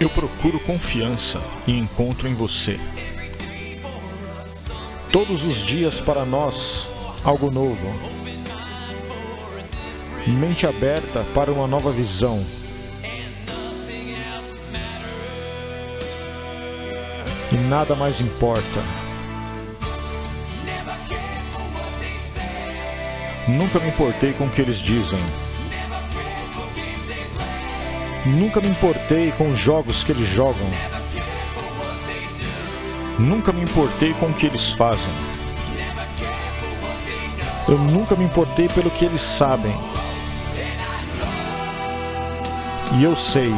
Eu 0.00 0.10
procuro 0.10 0.58
confiança 0.66 1.40
e 1.64 1.78
encontro 1.78 2.26
em 2.26 2.34
você. 2.34 2.76
Todos 5.12 5.44
os 5.44 5.58
dias 5.58 6.00
para 6.00 6.24
nós, 6.24 6.88
algo 7.22 7.52
novo 7.52 7.86
mente 10.26 10.66
aberta 10.66 11.24
para 11.32 11.52
uma 11.52 11.68
nova 11.68 11.92
visão. 11.92 12.44
Nada 17.72 17.94
mais 17.94 18.20
importa. 18.20 18.82
Nunca 23.48 23.78
me 23.80 23.88
importei 23.88 24.34
com 24.34 24.44
o 24.44 24.50
que 24.50 24.60
eles 24.60 24.76
dizem. 24.76 25.18
Nunca 28.26 28.60
me 28.60 28.68
importei 28.68 29.32
com 29.38 29.50
os 29.50 29.58
jogos 29.58 30.04
que 30.04 30.12
eles 30.12 30.28
jogam. 30.28 30.68
Nunca 33.18 33.52
me 33.52 33.62
importei 33.62 34.12
com 34.20 34.26
o 34.26 34.34
que 34.34 34.48
eles 34.48 34.72
fazem. 34.72 35.14
Eu 37.66 37.78
nunca 37.78 38.14
me 38.14 38.24
importei 38.24 38.68
pelo 38.68 38.90
que 38.90 39.06
eles 39.06 39.22
sabem. 39.22 39.74
E 42.98 43.02
eu 43.02 43.16
sei. 43.16 43.50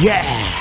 Yeah! 0.00 0.59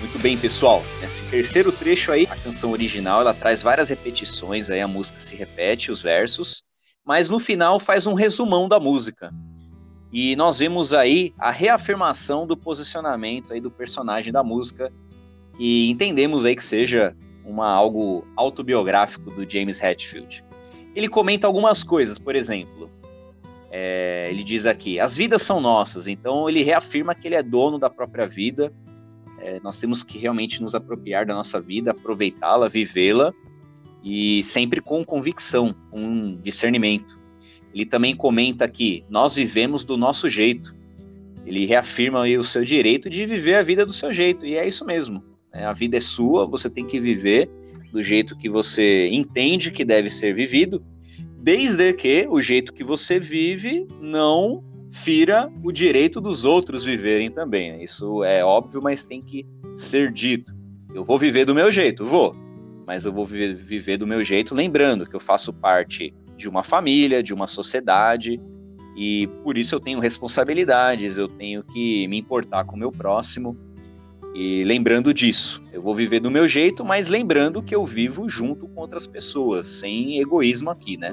Muito 0.00 0.16
bem, 0.22 0.38
pessoal. 0.38 0.82
Nesse 1.00 1.24
terceiro 1.24 1.72
trecho 1.72 2.12
aí, 2.12 2.26
a 2.30 2.36
canção 2.36 2.70
original, 2.70 3.20
ela 3.20 3.34
traz 3.34 3.62
várias 3.62 3.88
repetições, 3.88 4.70
aí 4.70 4.80
a 4.80 4.86
música 4.86 5.18
se 5.18 5.34
repete, 5.34 5.90
os 5.90 6.00
versos, 6.00 6.62
mas 7.04 7.28
no 7.28 7.40
final 7.40 7.80
faz 7.80 8.06
um 8.06 8.14
resumão 8.14 8.68
da 8.68 8.78
música. 8.78 9.32
E 10.12 10.36
nós 10.36 10.60
vemos 10.60 10.92
aí 10.92 11.34
a 11.36 11.50
reafirmação 11.50 12.46
do 12.46 12.56
posicionamento 12.56 13.52
aí 13.52 13.60
do 13.60 13.70
personagem 13.70 14.32
da 14.32 14.42
música, 14.42 14.92
que 15.56 15.90
entendemos 15.90 16.44
aí 16.44 16.54
que 16.54 16.64
seja 16.64 17.16
uma 17.44 17.68
algo 17.68 18.24
autobiográfico 18.36 19.30
do 19.32 19.50
James 19.50 19.82
Hetfield. 19.82 20.44
Ele 20.94 21.08
comenta 21.08 21.46
algumas 21.46 21.82
coisas, 21.82 22.18
por 22.18 22.36
exemplo, 22.36 22.88
é, 23.70 24.28
ele 24.30 24.44
diz 24.44 24.64
aqui: 24.64 25.00
as 25.00 25.16
vidas 25.16 25.42
são 25.42 25.60
nossas, 25.60 26.06
então 26.06 26.48
ele 26.48 26.62
reafirma 26.62 27.14
que 27.14 27.26
ele 27.26 27.34
é 27.34 27.42
dono 27.42 27.78
da 27.78 27.90
própria 27.90 28.26
vida. 28.26 28.72
É, 29.48 29.58
nós 29.62 29.78
temos 29.78 30.02
que 30.02 30.18
realmente 30.18 30.60
nos 30.60 30.74
apropriar 30.74 31.24
da 31.24 31.32
nossa 31.34 31.58
vida, 31.58 31.92
aproveitá-la, 31.92 32.68
vivê-la 32.68 33.32
e 34.04 34.42
sempre 34.44 34.78
com 34.78 35.02
convicção, 35.02 35.74
com 35.90 36.36
discernimento. 36.42 37.18
Ele 37.72 37.86
também 37.86 38.14
comenta 38.14 38.68
que 38.68 39.04
nós 39.08 39.36
vivemos 39.36 39.86
do 39.86 39.96
nosso 39.96 40.28
jeito. 40.28 40.76
Ele 41.46 41.64
reafirma 41.64 42.24
o 42.24 42.44
seu 42.44 42.62
direito 42.62 43.08
de 43.08 43.24
viver 43.24 43.54
a 43.54 43.62
vida 43.62 43.86
do 43.86 43.92
seu 43.92 44.12
jeito, 44.12 44.44
e 44.44 44.54
é 44.54 44.68
isso 44.68 44.84
mesmo. 44.84 45.24
Né? 45.52 45.64
A 45.64 45.72
vida 45.72 45.96
é 45.96 46.00
sua, 46.00 46.46
você 46.46 46.68
tem 46.68 46.84
que 46.84 47.00
viver 47.00 47.48
do 47.90 48.02
jeito 48.02 48.36
que 48.36 48.50
você 48.50 49.08
entende 49.10 49.70
que 49.70 49.82
deve 49.82 50.10
ser 50.10 50.34
vivido, 50.34 50.84
desde 51.38 51.94
que 51.94 52.26
o 52.28 52.38
jeito 52.42 52.74
que 52.74 52.84
você 52.84 53.18
vive 53.18 53.86
não 53.98 54.62
fira 54.90 55.50
o 55.62 55.70
direito 55.70 56.20
dos 56.20 56.44
outros 56.44 56.84
viverem 56.84 57.30
também. 57.30 57.72
Né? 57.72 57.84
Isso 57.84 58.24
é 58.24 58.44
óbvio, 58.44 58.80
mas 58.82 59.04
tem 59.04 59.22
que 59.22 59.46
ser 59.76 60.12
dito. 60.12 60.54
Eu 60.94 61.04
vou 61.04 61.18
viver 61.18 61.44
do 61.44 61.54
meu 61.54 61.70
jeito, 61.70 62.04
vou, 62.04 62.34
mas 62.86 63.04
eu 63.04 63.12
vou 63.12 63.24
viver 63.24 63.98
do 63.98 64.06
meu 64.06 64.24
jeito, 64.24 64.54
lembrando 64.54 65.06
que 65.06 65.14
eu 65.14 65.20
faço 65.20 65.52
parte 65.52 66.14
de 66.36 66.48
uma 66.48 66.62
família, 66.62 67.22
de 67.22 67.34
uma 67.34 67.46
sociedade, 67.46 68.40
e 68.96 69.26
por 69.44 69.58
isso 69.58 69.74
eu 69.74 69.80
tenho 69.80 69.98
responsabilidades, 69.98 71.18
eu 71.18 71.28
tenho 71.28 71.62
que 71.62 72.06
me 72.08 72.18
importar 72.18 72.64
com 72.64 72.74
o 72.74 72.78
meu 72.78 72.90
próximo. 72.90 73.56
E 74.34 74.64
lembrando 74.64 75.12
disso, 75.12 75.62
eu 75.72 75.82
vou 75.82 75.94
viver 75.94 76.20
do 76.20 76.30
meu 76.30 76.48
jeito, 76.48 76.84
mas 76.84 77.08
lembrando 77.08 77.62
que 77.62 77.74
eu 77.74 77.84
vivo 77.84 78.28
junto 78.28 78.66
com 78.68 78.80
outras 78.80 79.06
pessoas, 79.06 79.66
sem 79.66 80.20
egoísmo 80.20 80.70
aqui, 80.70 80.96
né? 80.96 81.12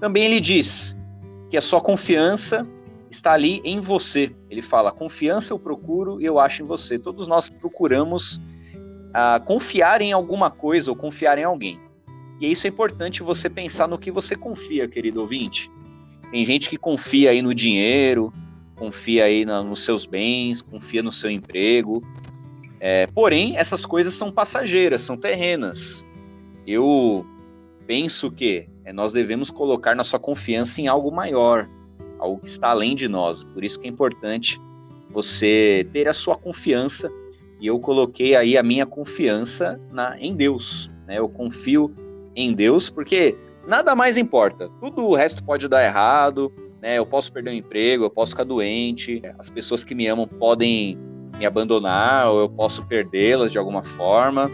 Também 0.00 0.24
ele 0.24 0.40
diz 0.40 0.96
que 1.54 1.58
a 1.58 1.62
sua 1.62 1.80
confiança 1.80 2.66
está 3.08 3.32
ali 3.32 3.60
em 3.64 3.78
você. 3.78 4.34
Ele 4.50 4.60
fala: 4.60 4.90
confiança 4.90 5.52
eu 5.52 5.58
procuro 5.58 6.20
e 6.20 6.24
eu 6.24 6.40
acho 6.40 6.64
em 6.64 6.66
você. 6.66 6.98
Todos 6.98 7.28
nós 7.28 7.48
procuramos 7.48 8.40
a 9.12 9.38
confiar 9.38 10.02
em 10.02 10.10
alguma 10.10 10.50
coisa 10.50 10.90
ou 10.90 10.96
confiar 10.96 11.38
em 11.38 11.44
alguém. 11.44 11.78
E 12.40 12.50
isso 12.50 12.66
é 12.66 12.70
importante 12.70 13.22
você 13.22 13.48
pensar 13.48 13.86
no 13.86 13.96
que 13.96 14.10
você 14.10 14.34
confia, 14.34 14.88
querido 14.88 15.20
ouvinte. 15.20 15.70
Tem 16.32 16.44
gente 16.44 16.68
que 16.68 16.76
confia 16.76 17.30
aí 17.30 17.40
no 17.40 17.54
dinheiro, 17.54 18.32
confia 18.74 19.26
aí 19.26 19.44
na, 19.44 19.62
nos 19.62 19.84
seus 19.84 20.06
bens, 20.06 20.60
confia 20.60 21.04
no 21.04 21.12
seu 21.12 21.30
emprego. 21.30 22.02
É, 22.80 23.06
porém, 23.06 23.56
essas 23.56 23.86
coisas 23.86 24.12
são 24.14 24.28
passageiras, 24.28 25.02
são 25.02 25.16
terrenas. 25.16 26.04
Eu 26.66 27.24
penso 27.86 28.30
que 28.30 28.68
é, 28.84 28.92
nós 28.92 29.12
devemos 29.12 29.50
colocar 29.50 29.94
nossa 29.94 30.18
confiança 30.18 30.80
em 30.80 30.88
algo 30.88 31.10
maior, 31.10 31.68
algo 32.18 32.40
que 32.40 32.48
está 32.48 32.70
além 32.70 32.94
de 32.94 33.08
nós. 33.08 33.44
Por 33.44 33.64
isso 33.64 33.78
que 33.78 33.86
é 33.86 33.90
importante 33.90 34.60
você 35.10 35.86
ter 35.92 36.08
a 36.08 36.12
sua 36.12 36.36
confiança. 36.36 37.10
E 37.60 37.66
eu 37.66 37.78
coloquei 37.78 38.34
aí 38.36 38.58
a 38.58 38.62
minha 38.62 38.84
confiança 38.84 39.80
na, 39.90 40.18
em 40.18 40.34
Deus. 40.34 40.90
Né? 41.06 41.18
Eu 41.18 41.28
confio 41.28 41.94
em 42.36 42.52
Deus, 42.52 42.90
porque 42.90 43.36
nada 43.66 43.94
mais 43.94 44.16
importa. 44.16 44.68
Tudo 44.80 45.06
o 45.06 45.14
resto 45.14 45.42
pode 45.44 45.68
dar 45.68 45.84
errado, 45.84 46.52
né? 46.82 46.98
Eu 46.98 47.06
posso 47.06 47.32
perder 47.32 47.50
o 47.50 47.54
emprego, 47.54 48.04
eu 48.04 48.10
posso 48.10 48.32
ficar 48.32 48.44
doente, 48.44 49.22
as 49.38 49.48
pessoas 49.48 49.84
que 49.84 49.94
me 49.94 50.06
amam 50.06 50.26
podem 50.26 50.98
me 51.38 51.46
abandonar, 51.46 52.30
ou 52.30 52.40
eu 52.40 52.48
posso 52.48 52.84
perdê-las 52.84 53.52
de 53.52 53.58
alguma 53.58 53.82
forma. 53.82 54.50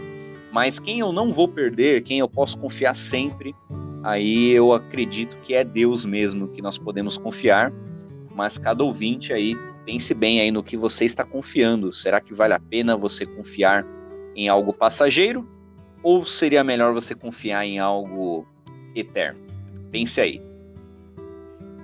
Mas 0.51 0.79
quem 0.79 0.99
eu 0.99 1.11
não 1.11 1.31
vou 1.31 1.47
perder, 1.47 2.03
quem 2.03 2.19
eu 2.19 2.27
posso 2.27 2.57
confiar 2.57 2.93
sempre, 2.93 3.55
aí 4.03 4.51
eu 4.51 4.73
acredito 4.73 5.37
que 5.37 5.53
é 5.53 5.63
Deus 5.63 6.05
mesmo 6.05 6.49
que 6.49 6.61
nós 6.61 6.77
podemos 6.77 7.17
confiar. 7.17 7.71
Mas 8.35 8.57
cada 8.57 8.83
ouvinte 8.83 9.33
aí, 9.33 9.55
pense 9.85 10.13
bem 10.13 10.41
aí 10.41 10.51
no 10.51 10.63
que 10.63 10.75
você 10.75 11.05
está 11.05 11.23
confiando. 11.23 11.93
Será 11.93 12.19
que 12.19 12.33
vale 12.33 12.53
a 12.53 12.59
pena 12.59 12.97
você 12.97 13.25
confiar 13.25 13.85
em 14.35 14.49
algo 14.49 14.73
passageiro? 14.73 15.47
Ou 16.03 16.25
seria 16.25 16.63
melhor 16.63 16.93
você 16.93 17.15
confiar 17.15 17.65
em 17.65 17.79
algo 17.79 18.45
eterno? 18.95 19.39
Pense 19.91 20.19
aí. 20.19 20.41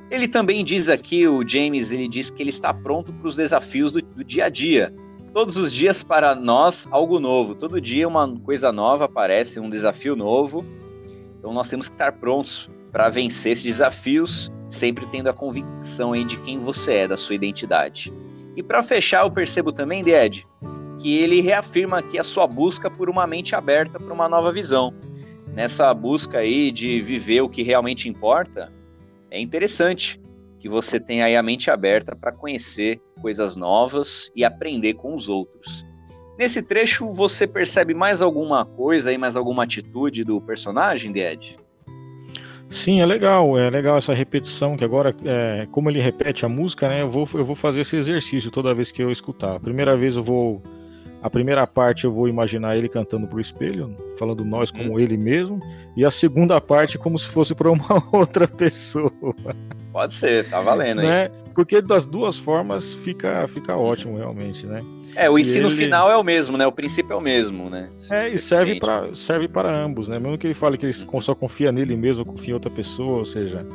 Ele 0.10 0.28
também 0.28 0.64
diz 0.64 0.88
aqui, 0.88 1.28
o 1.28 1.48
James, 1.48 1.92
ele 1.92 2.08
diz 2.08 2.30
que 2.30 2.42
ele 2.42 2.50
está 2.50 2.74
pronto 2.74 3.12
para 3.12 3.28
os 3.28 3.36
desafios 3.36 3.92
do, 3.92 4.02
do 4.02 4.24
dia 4.24 4.46
a 4.46 4.50
dia. 4.50 4.94
Todos 5.38 5.56
os 5.56 5.72
dias 5.72 6.02
para 6.02 6.34
nós 6.34 6.88
algo 6.90 7.20
novo. 7.20 7.54
Todo 7.54 7.80
dia 7.80 8.08
uma 8.08 8.28
coisa 8.40 8.72
nova 8.72 9.06
aparece, 9.06 9.60
um 9.60 9.70
desafio 9.70 10.16
novo. 10.16 10.66
Então 11.38 11.54
nós 11.54 11.70
temos 11.70 11.88
que 11.88 11.94
estar 11.94 12.14
prontos 12.14 12.68
para 12.92 13.08
vencer 13.08 13.52
esses 13.52 13.64
desafios, 13.64 14.52
sempre 14.68 15.06
tendo 15.06 15.30
a 15.30 15.34
convicção 15.34 16.14
aí 16.14 16.24
de 16.24 16.38
quem 16.38 16.58
você 16.58 16.94
é, 16.94 17.08
da 17.08 17.16
sua 17.16 17.36
identidade. 17.36 18.12
E 18.56 18.64
para 18.64 18.82
fechar, 18.82 19.26
eu 19.26 19.30
percebo 19.30 19.72
também, 19.72 20.02
Ded, 20.04 20.44
que 20.98 21.16
ele 21.20 21.40
reafirma 21.40 22.00
aqui 22.00 22.18
a 22.18 22.24
sua 22.24 22.48
busca 22.48 22.90
por 22.90 23.08
uma 23.08 23.28
mente 23.28 23.56
aberta 23.56 24.00
para 24.00 24.12
uma 24.12 24.28
nova 24.28 24.52
visão. 24.52 24.92
Nessa 25.54 25.94
busca 25.94 26.40
aí 26.40 26.72
de 26.72 27.00
viver 27.00 27.42
o 27.42 27.50
que 27.50 27.62
realmente 27.62 28.10
importa, 28.10 28.74
é 29.30 29.40
interessante 29.40 30.20
que 30.60 30.68
você 30.68 31.00
tenha 31.00 31.26
aí 31.26 31.36
a 31.36 31.44
mente 31.44 31.70
aberta 31.70 32.16
para 32.16 32.32
conhecer 32.32 33.00
coisas 33.22 33.56
novas 33.56 34.32
e 34.36 34.44
aprender 34.44 34.94
com 34.94 35.14
os 35.14 35.30
outros. 35.30 35.86
Nesse 36.38 36.62
trecho, 36.62 37.12
você 37.12 37.48
percebe 37.48 37.94
mais 37.94 38.22
alguma 38.22 38.64
coisa 38.64 39.10
aí, 39.10 39.18
mais 39.18 39.36
alguma 39.36 39.64
atitude 39.64 40.24
do 40.24 40.40
personagem, 40.40 41.12
Ed? 41.18 41.58
Sim, 42.70 43.02
é 43.02 43.06
legal, 43.06 43.58
é 43.58 43.70
legal 43.70 43.98
essa 43.98 44.14
repetição, 44.14 44.76
que 44.76 44.84
agora, 44.84 45.16
é, 45.26 45.68
como 45.72 45.90
ele 45.90 46.02
repete 46.02 46.46
a 46.46 46.50
música, 46.50 46.88
né, 46.88 47.02
eu 47.02 47.10
vou, 47.10 47.28
eu 47.34 47.46
vou 47.46 47.56
fazer 47.56 47.82
esse 47.82 47.96
exercício 47.96 48.52
toda 48.52 48.74
vez 48.76 48.92
que 48.92 49.02
eu 49.02 49.10
escutar. 49.10 49.56
A 49.56 49.60
primeira 49.60 49.96
vez 49.96 50.16
eu 50.16 50.24
vou 50.24 50.62
a 51.22 51.30
primeira 51.30 51.66
parte 51.66 52.06
eu 52.06 52.12
vou 52.12 52.28
imaginar 52.30 52.78
ele 52.78 52.88
cantando 52.88 53.28
pro 53.28 53.40
espelho, 53.40 53.96
falando 54.20 54.46
nós 54.46 54.70
como 54.70 54.94
hum. 54.94 55.00
ele 55.00 55.18
mesmo, 55.18 55.60
e 55.96 56.06
a 56.06 56.12
segunda 56.12 56.62
parte 56.62 56.98
como 56.98 57.18
se 57.18 57.28
fosse 57.28 57.56
para 57.56 57.72
uma 57.72 58.04
outra 58.12 58.48
pessoa. 58.48 59.12
Pode 59.98 60.14
ser, 60.14 60.48
tá 60.48 60.62
valendo, 60.62 61.02
hein? 61.02 61.08
Né? 61.08 61.32
Porque 61.56 61.82
das 61.82 62.06
duas 62.06 62.38
formas 62.38 62.94
fica, 62.94 63.48
fica 63.48 63.76
ótimo, 63.76 64.16
realmente, 64.16 64.64
né? 64.64 64.80
É, 65.16 65.28
o 65.28 65.40
ensino 65.40 65.70
ele... 65.70 65.76
final 65.76 66.12
é 66.12 66.16
o 66.16 66.24
mesmo, 66.24 66.56
né? 66.56 66.68
O 66.68 66.72
princípio 66.72 67.14
é 67.14 67.16
o 67.16 67.20
mesmo, 67.20 67.68
né? 67.68 67.90
É, 68.12 68.30
e 68.30 68.38
serve 68.38 68.80
para 68.80 69.16
serve 69.16 69.48
para 69.48 69.76
ambos, 69.76 70.08
né? 70.08 70.20
Mesmo 70.20 70.38
que 70.38 70.46
ele 70.46 70.54
fale 70.54 70.78
que 70.78 70.86
ele 70.86 70.94
só 70.94 71.34
confia 71.34 71.72
nele 71.72 71.98
mesmo, 71.98 72.24
confia 72.24 72.52
em 72.52 72.54
outra 72.54 72.70
pessoa, 72.70 73.18
ou 73.18 73.26
seja, 73.26 73.66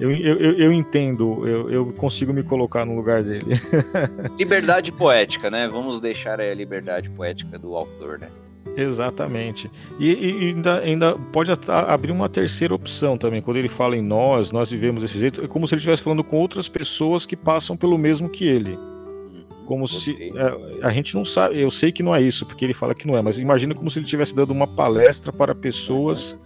eu, 0.00 0.10
eu, 0.10 0.54
eu 0.54 0.72
entendo, 0.72 1.46
eu, 1.46 1.70
eu 1.70 1.92
consigo 1.98 2.32
me 2.32 2.42
colocar 2.42 2.86
no 2.86 2.96
lugar 2.96 3.22
dele. 3.22 3.60
liberdade 4.40 4.90
poética, 4.90 5.50
né? 5.50 5.68
Vamos 5.68 6.00
deixar 6.00 6.40
a 6.40 6.54
liberdade 6.54 7.10
poética 7.10 7.58
do 7.58 7.76
autor, 7.76 8.18
né? 8.18 8.28
Exatamente. 8.76 9.70
E, 9.98 10.12
e, 10.12 10.48
ainda, 10.48 10.78
ainda 10.78 11.14
pode 11.32 11.50
abrir 11.68 12.12
uma 12.12 12.28
terceira 12.28 12.74
opção 12.74 13.18
também. 13.18 13.42
Quando 13.42 13.56
ele 13.56 13.68
fala 13.68 13.96
em 13.96 14.02
nós, 14.02 14.50
nós 14.50 14.70
vivemos 14.70 15.02
desse 15.02 15.18
jeito, 15.18 15.44
é 15.44 15.48
como 15.48 15.66
se 15.66 15.74
ele 15.74 15.80
estivesse 15.80 16.02
falando 16.02 16.24
com 16.24 16.36
outras 16.38 16.68
pessoas 16.68 17.26
que 17.26 17.36
passam 17.36 17.76
pelo 17.76 17.98
mesmo 17.98 18.28
que 18.28 18.44
ele. 18.44 18.72
Uhum. 18.72 19.44
Como 19.66 19.86
se. 19.88 20.32
A, 20.36 20.84
é, 20.84 20.86
a, 20.86 20.90
gente 20.90 21.14
não 21.14 21.24
sabe, 21.24 21.60
eu 21.60 21.70
sei 21.70 21.92
que 21.92 22.02
não 22.02 22.14
é 22.14 22.22
isso, 22.22 22.46
porque 22.46 22.64
ele 22.64 22.74
fala 22.74 22.94
que 22.94 23.06
não 23.06 23.16
é, 23.16 23.22
mas 23.22 23.38
imagina 23.38 23.74
como 23.74 23.90
se 23.90 23.98
ele 23.98 24.06
estivesse 24.06 24.34
dando 24.34 24.50
uma 24.50 24.66
palestra 24.66 25.32
para 25.32 25.54
pessoas 25.54 26.38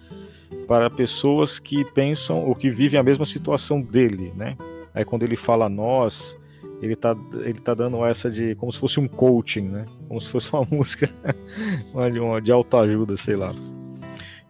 para 0.66 0.90
pessoas 0.90 1.58
que 1.58 1.84
pensam 1.84 2.44
ou 2.44 2.54
que 2.54 2.70
vivem 2.70 2.98
a 2.98 3.02
mesma 3.02 3.24
situação 3.24 3.80
dele, 3.80 4.32
né? 4.36 4.56
Aí 4.94 5.04
quando 5.04 5.22
ele 5.22 5.36
fala 5.36 5.68
nós, 5.68 6.38
ele 6.82 6.94
tá, 6.94 7.16
ele 7.34 7.58
tá 7.60 7.74
dando 7.74 8.04
essa 8.04 8.30
de 8.30 8.54
como 8.56 8.72
se 8.72 8.78
fosse 8.78 9.00
um 9.00 9.08
coaching, 9.08 9.68
né? 9.68 9.84
Como 10.08 10.20
se 10.20 10.28
fosse 10.28 10.52
uma 10.52 10.66
música 10.70 11.10
uma, 11.92 12.40
de 12.40 12.52
autoajuda, 12.52 13.16
sei 13.16 13.36
lá. 13.36 13.54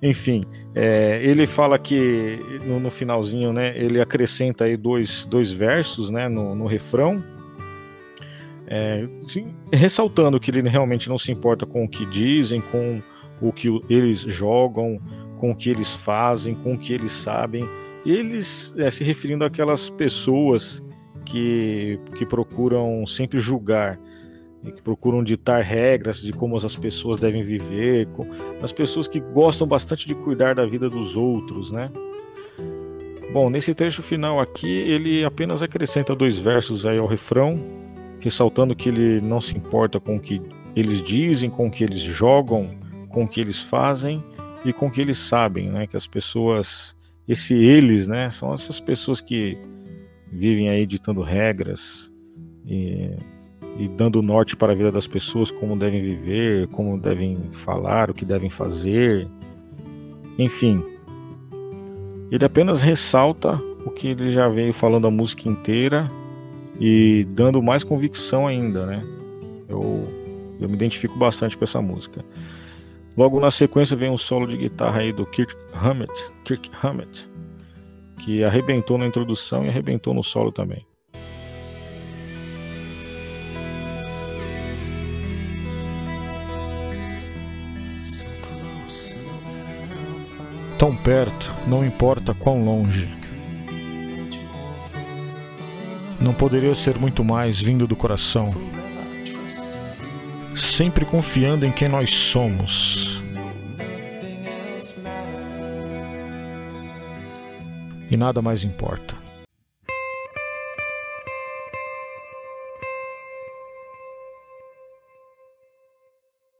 Enfim, 0.02 0.44
é, 0.74 1.20
ele 1.22 1.46
fala 1.46 1.78
que 1.78 2.38
no, 2.66 2.78
no, 2.78 2.90
finalzinho, 2.90 3.52
né? 3.52 3.76
Ele 3.76 4.00
acrescenta 4.00 4.64
aí 4.64 4.76
dois, 4.76 5.24
dois 5.24 5.50
versos, 5.52 6.10
né? 6.10 6.28
No, 6.28 6.54
no 6.54 6.66
refrão, 6.66 7.22
é, 8.66 9.06
sim, 9.28 9.54
ressaltando 9.72 10.40
que 10.40 10.50
ele 10.50 10.68
realmente 10.68 11.08
não 11.08 11.16
se 11.16 11.30
importa 11.30 11.64
com 11.64 11.84
o 11.84 11.88
que 11.88 12.04
dizem, 12.06 12.60
com 12.60 13.00
o 13.40 13.52
que 13.52 13.68
eles 13.88 14.20
jogam, 14.20 15.00
com 15.38 15.52
o 15.52 15.54
que 15.54 15.70
eles 15.70 15.94
fazem, 15.94 16.54
com 16.54 16.74
o 16.74 16.78
que 16.78 16.92
eles 16.92 17.12
sabem. 17.12 17.64
Eles 18.04 18.74
é, 18.76 18.90
se 18.90 19.04
referindo 19.04 19.44
àquelas 19.44 19.88
pessoas 19.88 20.82
que, 21.26 22.00
que 22.16 22.24
procuram 22.24 23.06
sempre 23.06 23.38
julgar, 23.38 23.98
que 24.64 24.82
procuram 24.82 25.22
ditar 25.22 25.62
regras 25.62 26.20
de 26.20 26.32
como 26.32 26.56
as 26.56 26.74
pessoas 26.76 27.20
devem 27.20 27.42
viver, 27.42 28.06
com, 28.08 28.26
as 28.62 28.72
pessoas 28.72 29.06
que 29.06 29.20
gostam 29.20 29.66
bastante 29.66 30.06
de 30.06 30.14
cuidar 30.14 30.54
da 30.54 30.66
vida 30.66 30.88
dos 30.88 31.16
outros, 31.16 31.70
né? 31.70 31.90
Bom, 33.32 33.50
nesse 33.50 33.74
trecho 33.74 34.02
final 34.02 34.40
aqui, 34.40 34.66
ele 34.66 35.24
apenas 35.24 35.62
acrescenta 35.62 36.14
dois 36.14 36.38
versos 36.38 36.86
aí 36.86 36.98
ao 36.98 37.06
refrão, 37.06 37.60
ressaltando 38.20 38.74
que 38.74 38.88
ele 38.88 39.20
não 39.20 39.40
se 39.40 39.56
importa 39.56 40.00
com 40.00 40.16
o 40.16 40.20
que 40.20 40.40
eles 40.74 41.02
dizem, 41.02 41.50
com 41.50 41.66
o 41.66 41.70
que 41.70 41.84
eles 41.84 42.00
jogam, 42.00 42.70
com 43.08 43.24
o 43.24 43.28
que 43.28 43.40
eles 43.40 43.60
fazem, 43.60 44.22
e 44.64 44.72
com 44.72 44.90
que 44.90 45.00
eles 45.00 45.18
sabem, 45.18 45.68
né? 45.70 45.86
Que 45.86 45.96
as 45.96 46.06
pessoas, 46.06 46.96
esse 47.28 47.54
eles, 47.54 48.08
né? 48.08 48.30
São 48.30 48.54
essas 48.54 48.80
pessoas 48.80 49.20
que 49.20 49.58
vivem 50.30 50.68
aí 50.68 50.86
ditando 50.86 51.22
regras 51.22 52.10
e, 52.66 53.10
e 53.78 53.88
dando 53.88 54.22
norte 54.22 54.56
para 54.56 54.72
a 54.72 54.76
vida 54.76 54.90
das 54.90 55.06
pessoas, 55.06 55.50
como 55.50 55.76
devem 55.76 56.02
viver, 56.02 56.66
como 56.68 56.98
devem 56.98 57.36
falar, 57.52 58.10
o 58.10 58.14
que 58.14 58.24
devem 58.24 58.50
fazer, 58.50 59.28
enfim. 60.38 60.82
Ele 62.30 62.44
apenas 62.44 62.82
ressalta 62.82 63.54
o 63.84 63.90
que 63.90 64.08
ele 64.08 64.32
já 64.32 64.48
veio 64.48 64.72
falando 64.72 65.06
a 65.06 65.10
música 65.10 65.48
inteira 65.48 66.08
e 66.80 67.24
dando 67.30 67.62
mais 67.62 67.84
convicção 67.84 68.46
ainda, 68.46 68.84
né? 68.84 69.02
Eu, 69.68 70.08
eu 70.60 70.68
me 70.68 70.74
identifico 70.74 71.16
bastante 71.18 71.56
com 71.56 71.64
essa 71.64 71.80
música. 71.80 72.24
Logo 73.16 73.40
na 73.40 73.50
sequência 73.50 73.96
vem 73.96 74.10
um 74.10 74.16
solo 74.16 74.46
de 74.46 74.56
guitarra 74.56 75.00
aí 75.00 75.12
do 75.12 75.24
Kirk 75.24 75.54
Hammett, 75.72 76.12
Kirk 76.44 76.70
Hammett, 76.82 77.30
que 78.18 78.42
arrebentou 78.42 78.98
na 78.98 79.06
introdução 79.06 79.64
e 79.64 79.68
arrebentou 79.68 80.12
no 80.14 80.22
solo 80.22 80.50
também. 80.50 80.86
Tão 90.78 90.94
perto, 90.94 91.54
não 91.66 91.84
importa 91.84 92.34
quão 92.34 92.64
longe. 92.64 93.08
Não 96.20 96.34
poderia 96.34 96.74
ser 96.74 96.98
muito 96.98 97.24
mais 97.24 97.60
vindo 97.60 97.86
do 97.86 97.96
coração 97.96 98.50
sempre 100.56 101.04
confiando 101.04 101.66
em 101.66 101.72
quem 101.72 101.88
nós 101.88 102.10
somos. 102.10 103.15
E 108.10 108.16
nada 108.16 108.40
mais 108.40 108.62
importa. 108.62 109.16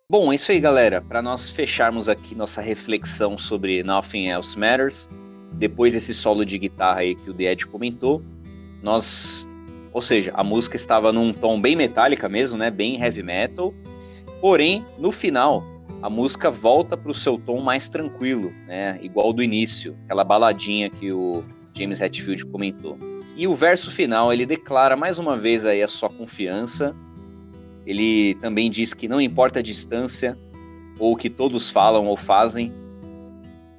Bom, 0.09 0.33
é 0.33 0.37
isso 0.37 0.51
aí, 0.51 0.61
galera. 0.61 1.01
Para 1.01 1.21
nós 1.21 1.51
fecharmos 1.51 2.09
aqui 2.09 2.35
nossa 2.35 2.61
reflexão 2.61 3.37
sobre 3.37 3.83
Nothing 3.83 4.29
Else 4.29 4.59
Matters, 4.59 5.11
depois 5.53 5.95
desse 5.95 6.15
solo 6.15 6.45
de 6.45 6.59
guitarra 6.59 7.01
aí 7.01 7.15
que 7.15 7.31
o 7.31 7.35
The 7.35 7.53
Ed 7.53 7.67
comentou, 7.67 8.23
nós, 8.83 9.49
ou 9.93 10.01
seja, 10.01 10.33
a 10.35 10.43
música 10.43 10.77
estava 10.77 11.13
num 11.13 11.33
tom 11.33 11.61
bem 11.61 11.77
metálica 11.77 12.29
mesmo, 12.29 12.57
né, 12.57 12.71
bem 12.71 13.01
heavy 13.01 13.23
metal. 13.23 13.75
Porém, 14.41 14.85
no 14.99 15.11
final, 15.13 15.63
a 16.07 16.11
música 16.11 16.53
volta 16.53 16.97
para 16.97 17.11
o 17.11 17.15
seu 17.15 17.37
tom 17.37 17.61
mais 17.61 17.89
tranquilo, 17.89 18.53
né, 18.69 18.97
igual 19.03 19.33
do 19.33 19.43
início, 19.43 19.99
aquela 20.05 20.23
baladinha 20.23 20.89
que 20.89 21.11
o 21.11 21.43
James 21.77 22.01
Hetfield 22.01 22.47
comentou. 22.47 22.97
E 23.37 23.49
o 23.49 23.57
verso 23.57 23.91
final, 23.91 24.33
ele 24.33 24.47
declara 24.47 24.97
mais 24.97 25.19
uma 25.19 25.37
vez 25.37 25.67
aí 25.67 25.83
a 25.83 25.89
sua 25.89 26.09
confiança 26.09 26.95
ele 27.85 28.35
também 28.35 28.69
diz 28.69 28.93
que 28.93 29.07
não 29.07 29.21
importa 29.21 29.61
a 29.61 29.63
distância 29.63 30.37
ou 30.99 31.13
o 31.13 31.17
que 31.17 31.29
todos 31.29 31.71
falam 31.71 32.07
ou 32.07 32.17
fazem, 32.17 32.73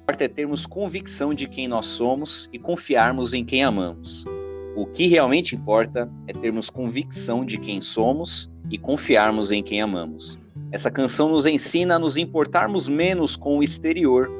importa 0.02 0.24
é 0.24 0.28
termos 0.28 0.66
convicção 0.66 1.34
de 1.34 1.46
quem 1.46 1.66
nós 1.66 1.84
somos 1.86 2.48
e 2.52 2.58
confiarmos 2.58 3.34
em 3.34 3.44
quem 3.44 3.62
amamos. 3.62 4.24
O 4.74 4.86
que 4.86 5.06
realmente 5.06 5.54
importa 5.54 6.10
é 6.26 6.32
termos 6.32 6.70
convicção 6.70 7.42
de 7.42 7.58
quem 7.58 7.80
somos 7.80 8.50
e 8.70 8.78
confiarmos 8.78 9.50
em 9.50 9.62
quem 9.62 9.80
amamos. 9.82 10.38
Essa 10.70 10.90
canção 10.90 11.30
nos 11.30 11.46
ensina 11.46 11.96
a 11.96 11.98
nos 11.98 12.16
importarmos 12.16 12.88
menos 12.88 13.36
com 13.36 13.58
o 13.58 13.62
exterior 13.62 14.30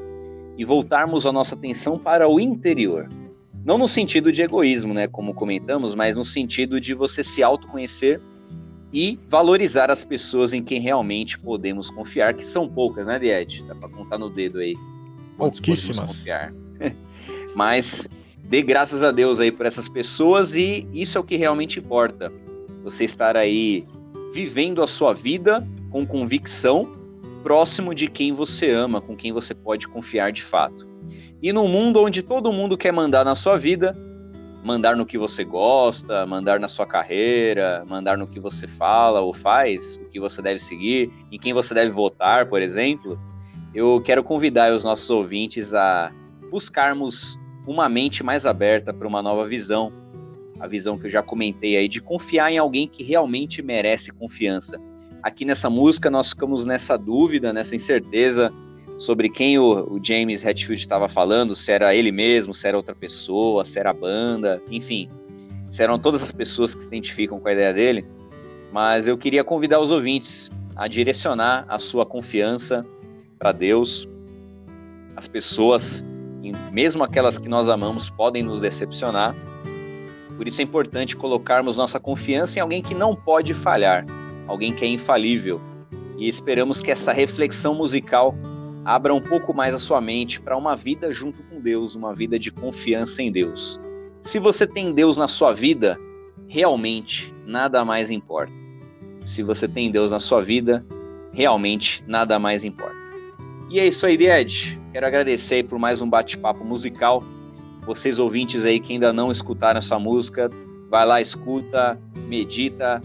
e 0.58 0.64
voltarmos 0.64 1.24
a 1.24 1.32
nossa 1.32 1.54
atenção 1.54 1.98
para 1.98 2.28
o 2.28 2.38
interior. 2.38 3.08
Não 3.64 3.78
no 3.78 3.88
sentido 3.88 4.30
de 4.30 4.42
egoísmo, 4.42 4.92
né, 4.92 5.06
como 5.06 5.32
comentamos, 5.32 5.94
mas 5.94 6.16
no 6.16 6.24
sentido 6.24 6.80
de 6.80 6.94
você 6.94 7.22
se 7.22 7.42
autoconhecer 7.42 8.20
e 8.92 9.18
valorizar 9.26 9.90
as 9.90 10.04
pessoas 10.04 10.52
em 10.52 10.62
quem 10.62 10.80
realmente 10.80 11.38
podemos 11.38 11.90
confiar, 11.90 12.34
que 12.34 12.44
são 12.44 12.68
poucas, 12.68 13.06
né, 13.06 13.18
Diet? 13.18 13.62
Dá 13.64 13.74
para 13.74 13.88
contar 13.88 14.18
no 14.18 14.30
dedo 14.30 14.58
aí. 14.58 14.74
Pouquíssimas. 15.36 15.98
confiar. 15.98 16.52
Mas 17.54 18.08
dê 18.44 18.62
graças 18.62 19.02
a 19.02 19.10
Deus 19.10 19.40
aí 19.40 19.52
por 19.52 19.66
essas 19.66 19.88
pessoas 19.88 20.54
e 20.54 20.86
isso 20.92 21.16
é 21.16 21.20
o 21.20 21.24
que 21.24 21.36
realmente 21.36 21.78
importa. 21.78 22.32
Você 22.84 23.04
estar 23.04 23.36
aí 23.36 23.84
vivendo 24.32 24.82
a 24.82 24.86
sua 24.86 25.12
vida 25.12 25.66
com 25.90 26.06
convicção, 26.06 26.96
próximo 27.42 27.94
de 27.94 28.08
quem 28.08 28.32
você 28.32 28.70
ama, 28.70 29.00
com 29.00 29.16
quem 29.16 29.32
você 29.32 29.54
pode 29.54 29.88
confiar 29.88 30.32
de 30.32 30.42
fato. 30.42 30.86
E 31.42 31.52
num 31.52 31.68
mundo 31.68 32.02
onde 32.02 32.22
todo 32.22 32.52
mundo 32.52 32.76
quer 32.76 32.92
mandar 32.92 33.24
na 33.24 33.34
sua 33.34 33.56
vida, 33.56 33.96
mandar 34.62 34.96
no 34.96 35.06
que 35.06 35.16
você 35.16 35.44
gosta, 35.44 36.26
mandar 36.26 36.58
na 36.58 36.68
sua 36.68 36.86
carreira, 36.86 37.84
mandar 37.86 38.18
no 38.18 38.26
que 38.26 38.40
você 38.40 38.66
fala 38.66 39.20
ou 39.20 39.32
faz, 39.32 39.98
o 40.02 40.08
que 40.08 40.18
você 40.18 40.42
deve 40.42 40.58
seguir, 40.58 41.10
em 41.30 41.38
quem 41.38 41.52
você 41.52 41.72
deve 41.72 41.90
votar, 41.90 42.46
por 42.46 42.60
exemplo, 42.60 43.18
eu 43.74 44.00
quero 44.04 44.24
convidar 44.24 44.72
os 44.72 44.84
nossos 44.84 45.08
ouvintes 45.10 45.74
a 45.74 46.12
buscarmos 46.50 47.38
uma 47.66 47.88
mente 47.88 48.24
mais 48.24 48.46
aberta 48.46 48.92
para 48.92 49.06
uma 49.06 49.22
nova 49.22 49.46
visão, 49.46 49.92
a 50.58 50.66
visão 50.66 50.98
que 50.98 51.06
eu 51.06 51.10
já 51.10 51.22
comentei 51.22 51.76
aí 51.76 51.88
de 51.88 52.00
confiar 52.00 52.50
em 52.50 52.58
alguém 52.58 52.88
que 52.88 53.04
realmente 53.04 53.62
merece 53.62 54.10
confiança. 54.10 54.80
Aqui 55.22 55.44
nessa 55.44 55.68
música 55.68 56.10
nós 56.10 56.30
ficamos 56.30 56.64
nessa 56.64 56.96
dúvida, 56.96 57.52
nessa 57.52 57.74
incerteza 57.74 58.52
sobre 58.98 59.28
quem 59.28 59.58
o, 59.58 59.94
o 59.94 60.00
James 60.02 60.44
Hetfield 60.44 60.80
estava 60.80 61.08
falando, 61.08 61.54
se 61.54 61.70
era 61.70 61.94
ele 61.94 62.10
mesmo, 62.10 62.52
se 62.52 62.66
era 62.66 62.76
outra 62.76 62.94
pessoa, 62.94 63.64
se 63.64 63.78
era 63.78 63.90
a 63.90 63.94
banda, 63.94 64.60
enfim, 64.70 65.08
se 65.68 65.82
eram 65.82 65.98
todas 65.98 66.22
as 66.22 66.32
pessoas 66.32 66.74
que 66.74 66.82
se 66.82 66.88
identificam 66.88 67.38
com 67.38 67.48
a 67.48 67.52
ideia 67.52 67.72
dele. 67.72 68.06
Mas 68.72 69.08
eu 69.08 69.16
queria 69.16 69.44
convidar 69.44 69.80
os 69.80 69.90
ouvintes 69.90 70.50
a 70.76 70.88
direcionar 70.88 71.64
a 71.68 71.78
sua 71.78 72.04
confiança 72.04 72.84
para 73.38 73.52
Deus. 73.52 74.08
As 75.16 75.26
pessoas, 75.26 76.04
mesmo 76.72 77.02
aquelas 77.02 77.38
que 77.38 77.48
nós 77.48 77.68
amamos, 77.68 78.10
podem 78.10 78.42
nos 78.42 78.60
decepcionar. 78.60 79.34
Por 80.36 80.46
isso 80.46 80.60
é 80.60 80.64
importante 80.64 81.16
colocarmos 81.16 81.76
nossa 81.76 81.98
confiança 81.98 82.58
em 82.58 82.62
alguém 82.62 82.82
que 82.82 82.94
não 82.94 83.14
pode 83.14 83.54
falhar, 83.54 84.06
alguém 84.48 84.72
que 84.72 84.84
é 84.84 84.88
infalível. 84.88 85.60
E 86.16 86.28
esperamos 86.28 86.80
que 86.80 86.90
essa 86.90 87.12
reflexão 87.12 87.74
musical 87.74 88.34
abra 88.84 89.14
um 89.14 89.20
pouco 89.20 89.54
mais 89.54 89.74
a 89.74 89.78
sua 89.78 90.00
mente 90.00 90.40
para 90.40 90.56
uma 90.56 90.74
vida 90.74 91.12
junto 91.12 91.42
com 91.44 91.60
Deus, 91.60 91.94
uma 91.94 92.12
vida 92.14 92.38
de 92.38 92.50
confiança 92.50 93.22
em 93.22 93.30
Deus. 93.30 93.78
Se 94.20 94.38
você 94.38 94.66
tem 94.66 94.92
Deus 94.92 95.16
na 95.16 95.28
sua 95.28 95.52
vida, 95.52 95.96
realmente 96.48 97.32
nada 97.46 97.84
mais 97.84 98.10
importa. 98.10 98.52
Se 99.24 99.42
você 99.42 99.68
tem 99.68 99.90
Deus 99.90 100.10
na 100.10 100.18
sua 100.18 100.42
vida, 100.42 100.84
realmente 101.32 102.02
nada 102.06 102.38
mais 102.38 102.64
importa. 102.64 102.96
E 103.70 103.78
é 103.78 103.86
isso 103.86 104.06
aí, 104.06 104.16
Ed. 104.16 104.80
Quero 104.92 105.06
agradecer 105.06 105.64
por 105.64 105.78
mais 105.78 106.00
um 106.00 106.08
bate-papo 106.08 106.64
musical. 106.64 107.22
Vocês 107.86 108.18
ouvintes 108.18 108.64
aí 108.64 108.80
que 108.80 108.94
ainda 108.94 109.12
não 109.12 109.30
escutaram 109.30 109.78
essa 109.78 109.98
música, 109.98 110.50
vai 110.90 111.04
lá, 111.06 111.20
escuta, 111.20 112.00
medita, 112.26 113.02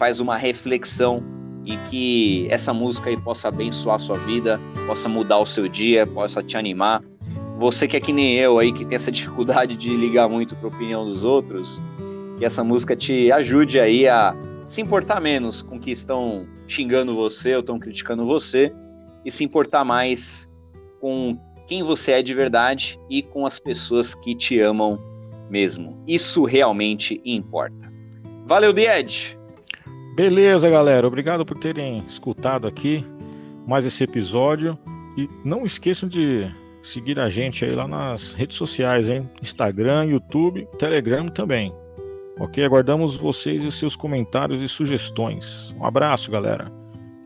faz 0.00 0.18
uma 0.18 0.34
reflexão 0.34 1.22
e 1.62 1.76
que 1.90 2.46
essa 2.48 2.72
música 2.72 3.10
aí 3.10 3.18
possa 3.18 3.48
abençoar 3.48 3.96
a 3.96 3.98
sua 3.98 4.16
vida, 4.16 4.58
possa 4.86 5.10
mudar 5.10 5.36
o 5.36 5.44
seu 5.44 5.68
dia, 5.68 6.06
possa 6.06 6.42
te 6.42 6.56
animar. 6.56 7.04
Você 7.56 7.86
que 7.86 7.98
é 7.98 8.00
que 8.00 8.10
nem 8.10 8.34
eu 8.36 8.58
aí, 8.58 8.72
que 8.72 8.86
tem 8.86 8.96
essa 8.96 9.12
dificuldade 9.12 9.76
de 9.76 9.94
ligar 9.94 10.26
muito 10.26 10.56
para 10.56 10.68
a 10.68 10.68
opinião 10.68 11.04
dos 11.04 11.22
outros, 11.22 11.82
que 12.38 12.46
essa 12.46 12.64
música 12.64 12.96
te 12.96 13.30
ajude 13.30 13.78
aí 13.78 14.08
a 14.08 14.34
se 14.66 14.80
importar 14.80 15.20
menos 15.20 15.62
com 15.62 15.78
que 15.78 15.90
estão 15.90 16.48
xingando 16.66 17.14
você 17.14 17.52
ou 17.52 17.60
estão 17.60 17.78
criticando 17.78 18.24
você 18.24 18.72
e 19.22 19.30
se 19.30 19.44
importar 19.44 19.84
mais 19.84 20.48
com 20.98 21.38
quem 21.66 21.82
você 21.82 22.12
é 22.12 22.22
de 22.22 22.32
verdade 22.32 22.98
e 23.10 23.22
com 23.22 23.44
as 23.44 23.60
pessoas 23.60 24.14
que 24.14 24.34
te 24.34 24.58
amam 24.60 24.98
mesmo. 25.50 26.02
Isso 26.06 26.44
realmente 26.44 27.20
importa. 27.22 27.92
Valeu, 28.46 28.72
Died! 28.72 29.38
Beleza, 30.20 30.68
galera. 30.68 31.06
Obrigado 31.06 31.46
por 31.46 31.56
terem 31.56 32.04
escutado 32.06 32.68
aqui 32.68 33.06
mais 33.66 33.86
esse 33.86 34.04
episódio. 34.04 34.78
E 35.16 35.26
não 35.42 35.64
esqueçam 35.64 36.06
de 36.06 36.46
seguir 36.82 37.18
a 37.18 37.30
gente 37.30 37.64
aí 37.64 37.74
lá 37.74 37.88
nas 37.88 38.34
redes 38.34 38.58
sociais, 38.58 39.08
hein? 39.08 39.26
Instagram, 39.40 40.04
YouTube, 40.04 40.68
Telegram 40.78 41.26
também. 41.26 41.72
Ok? 42.38 42.62
Aguardamos 42.62 43.16
vocês 43.16 43.64
e 43.64 43.72
seus 43.72 43.96
comentários 43.96 44.60
e 44.60 44.68
sugestões. 44.68 45.74
Um 45.80 45.86
abraço, 45.86 46.30
galera. 46.30 46.70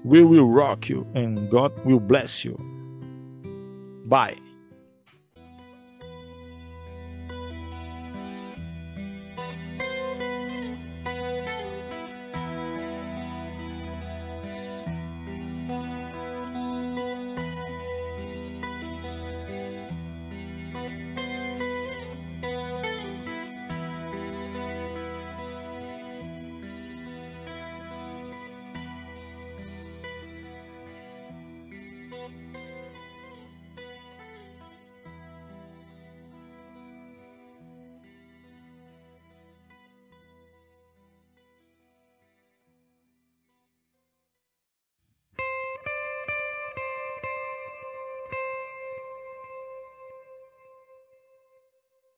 We 0.04 0.22
will 0.22 0.48
rock 0.48 0.92
you 0.92 1.04
and 1.16 1.48
God 1.50 1.72
will 1.85 1.98
bless 1.98 2.46
you. 2.46 2.57
Bye. 4.04 4.43